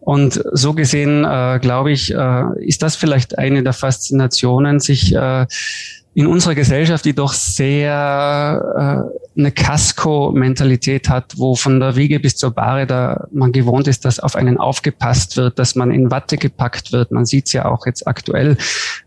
[0.02, 5.45] Und so gesehen, äh, glaube ich, äh, ist das vielleicht eine der Faszinationen, sich äh,
[6.18, 12.36] in unserer Gesellschaft, die doch sehr äh, eine Casco-Mentalität hat, wo von der Wiege bis
[12.36, 16.38] zur Bahre da man gewohnt ist, dass auf einen aufgepasst wird, dass man in Watte
[16.38, 17.11] gepackt wird.
[17.11, 18.57] Man sieht es ja auch jetzt aktuell,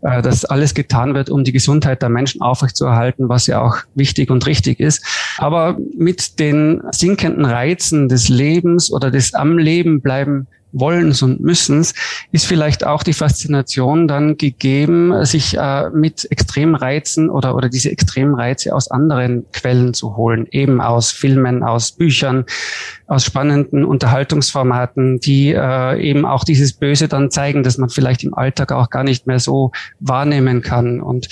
[0.03, 4.31] äh, dass alles getan wird, um die Gesundheit der Menschen aufrechtzuerhalten, was ja auch wichtig
[4.31, 5.03] und richtig ist.
[5.37, 11.93] Aber mit den sinkenden Reizen des Lebens oder des am Leben bleiben Wollens und Müssens
[12.31, 18.73] ist vielleicht auch die Faszination dann gegeben, sich äh, mit Extremreizen oder, oder diese Extremreize
[18.75, 22.45] aus anderen Quellen zu holen, eben aus Filmen, aus Büchern,
[23.07, 28.33] aus spannenden Unterhaltungsformaten, die äh, eben auch dieses Böse dann zeigen, dass man vielleicht im
[28.33, 31.01] Alltag auch gar nicht mehr so wahrnehmen kann.
[31.01, 31.27] Und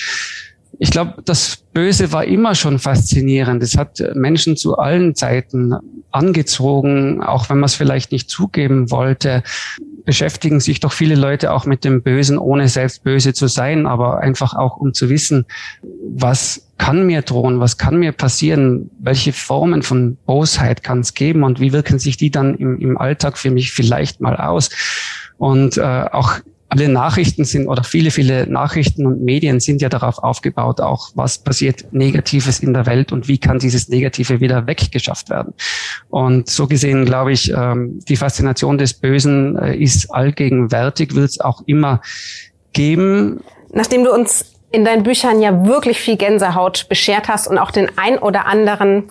[0.78, 3.63] ich glaube, das Böse war immer schon faszinierend.
[3.63, 5.76] Es hat Menschen zu allen Zeiten
[6.11, 9.43] angezogen, auch wenn man es vielleicht nicht zugeben wollte.
[10.05, 14.20] Beschäftigen sich doch viele Leute auch mit dem Bösen, ohne selbst böse zu sein, aber
[14.20, 15.45] einfach auch um zu wissen,
[16.11, 21.43] was kann mir drohen, was kann mir passieren, welche Formen von Bosheit kann es geben
[21.43, 24.70] und wie wirken sich die dann im, im Alltag für mich vielleicht mal aus.
[25.38, 26.39] Und äh, auch
[26.70, 31.39] alle Nachrichten sind oder viele, viele Nachrichten und Medien sind ja darauf aufgebaut, auch was
[31.39, 35.53] passiert Negatives in der Welt und wie kann dieses Negative wieder weggeschafft werden.
[36.09, 41.39] Und so gesehen glaube ich, ähm, die Faszination des Bösen äh, ist allgegenwärtig, wird es
[41.39, 42.01] auch immer
[42.74, 43.41] geben.
[43.74, 47.89] Nachdem du uns in deinen Büchern ja wirklich viel Gänsehaut beschert hast und auch den
[47.97, 49.05] ein oder anderen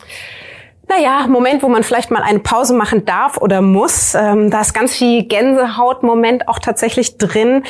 [0.89, 4.15] naja, Moment, wo man vielleicht mal eine Pause machen darf oder muss.
[4.15, 7.65] Ähm, da ist ganz viel Gänsehaut-Moment auch tatsächlich drin.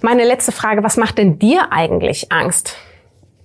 [0.00, 2.76] Meine letzte Frage, was macht denn dir eigentlich Angst?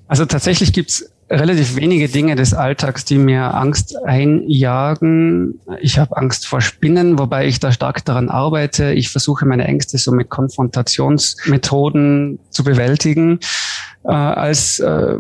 [0.08, 5.60] Also tatsächlich gibt's relativ wenige Dinge des Alltags, die mir Angst einjagen.
[5.82, 8.94] Ich habe Angst vor Spinnen, wobei ich da stark daran arbeite.
[8.94, 13.42] Ich versuche meine Ängste so mit Konfrontationsmethoden zu bewältigen.
[14.06, 15.18] Äh, als äh,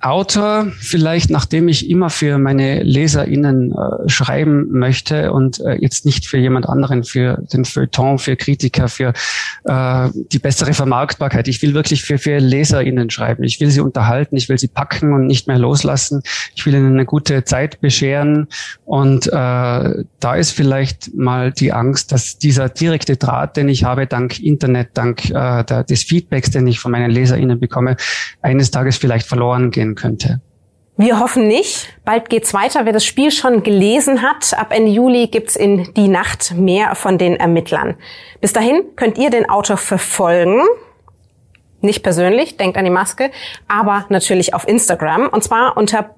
[0.00, 6.26] Autor, vielleicht nachdem ich immer für meine LeserInnen äh, schreiben möchte und äh, jetzt nicht
[6.26, 9.12] für jemand anderen, für den Feuilleton, für Kritiker, für
[9.64, 11.48] äh, die bessere Vermarktbarkeit.
[11.48, 13.44] Ich will wirklich für, für LeserInnen schreiben.
[13.44, 16.22] Ich will sie unterhalten, ich will sie packen und nicht mehr loslassen.
[16.54, 18.48] Ich will ihnen eine gute Zeit bescheren.
[18.86, 24.06] Und äh, da ist vielleicht mal die Angst, dass dieser direkte Draht, den ich habe,
[24.06, 27.96] dank Internet, dank äh, der, des Feedbacks, den ich von meinen LeserInnen bekomme,
[28.40, 30.40] eines Tages vielleicht verloren gehen könnte.
[30.96, 31.88] Wir hoffen nicht.
[32.04, 32.84] Bald geht's weiter.
[32.84, 37.16] Wer das Spiel schon gelesen hat, ab Ende Juli gibt's in Die Nacht mehr von
[37.16, 37.96] den Ermittlern.
[38.42, 40.60] Bis dahin könnt ihr den Autor verfolgen.
[41.80, 43.30] Nicht persönlich, denkt an die Maske,
[43.66, 46.16] aber natürlich auf Instagram und zwar unter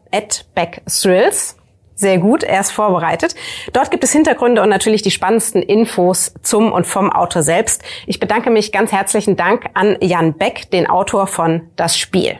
[0.57, 1.57] @backthrills.
[1.95, 3.37] Sehr gut, er ist vorbereitet.
[3.73, 7.83] Dort gibt es Hintergründe und natürlich die spannendsten Infos zum und vom Autor selbst.
[8.09, 12.37] Ich bedanke mich ganz herzlichen Dank an Jan Beck, den Autor von Das Spiel.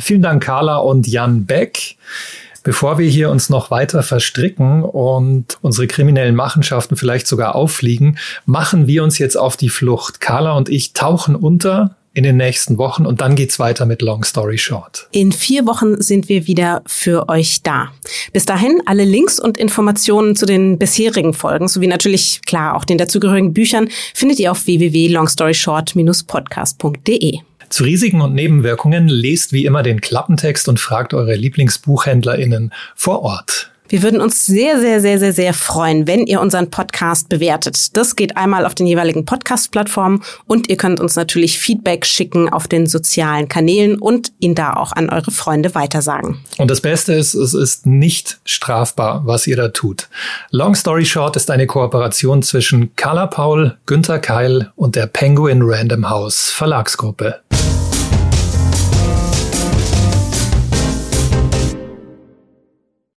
[0.00, 1.96] Vielen Dank, Carla und Jan Beck.
[2.62, 8.86] Bevor wir hier uns noch weiter verstricken und unsere kriminellen Machenschaften vielleicht sogar auffliegen, machen
[8.86, 10.20] wir uns jetzt auf die Flucht.
[10.20, 14.24] Carla und ich tauchen unter in den nächsten Wochen und dann geht's weiter mit Long
[14.24, 15.06] Story Short.
[15.12, 17.92] In vier Wochen sind wir wieder für euch da.
[18.32, 22.98] Bis dahin alle Links und Informationen zu den bisherigen Folgen sowie natürlich klar auch den
[22.98, 27.42] dazugehörigen Büchern findet ihr auf www.longstoryshort-podcast.de.
[27.70, 33.70] Zu Risiken und Nebenwirkungen lest wie immer den Klappentext und fragt eure Lieblingsbuchhändlerinnen vor Ort.
[33.90, 37.96] Wir würden uns sehr, sehr, sehr, sehr, sehr freuen, wenn ihr unseren Podcast bewertet.
[37.96, 42.68] Das geht einmal auf den jeweiligen Podcast-Plattformen und ihr könnt uns natürlich Feedback schicken auf
[42.68, 46.38] den sozialen Kanälen und ihn da auch an eure Freunde weitersagen.
[46.58, 50.08] Und das Beste ist, es ist nicht strafbar, was ihr da tut.
[50.50, 56.08] Long Story Short ist eine Kooperation zwischen Carla Paul, Günther Keil und der Penguin Random
[56.08, 57.40] House Verlagsgruppe.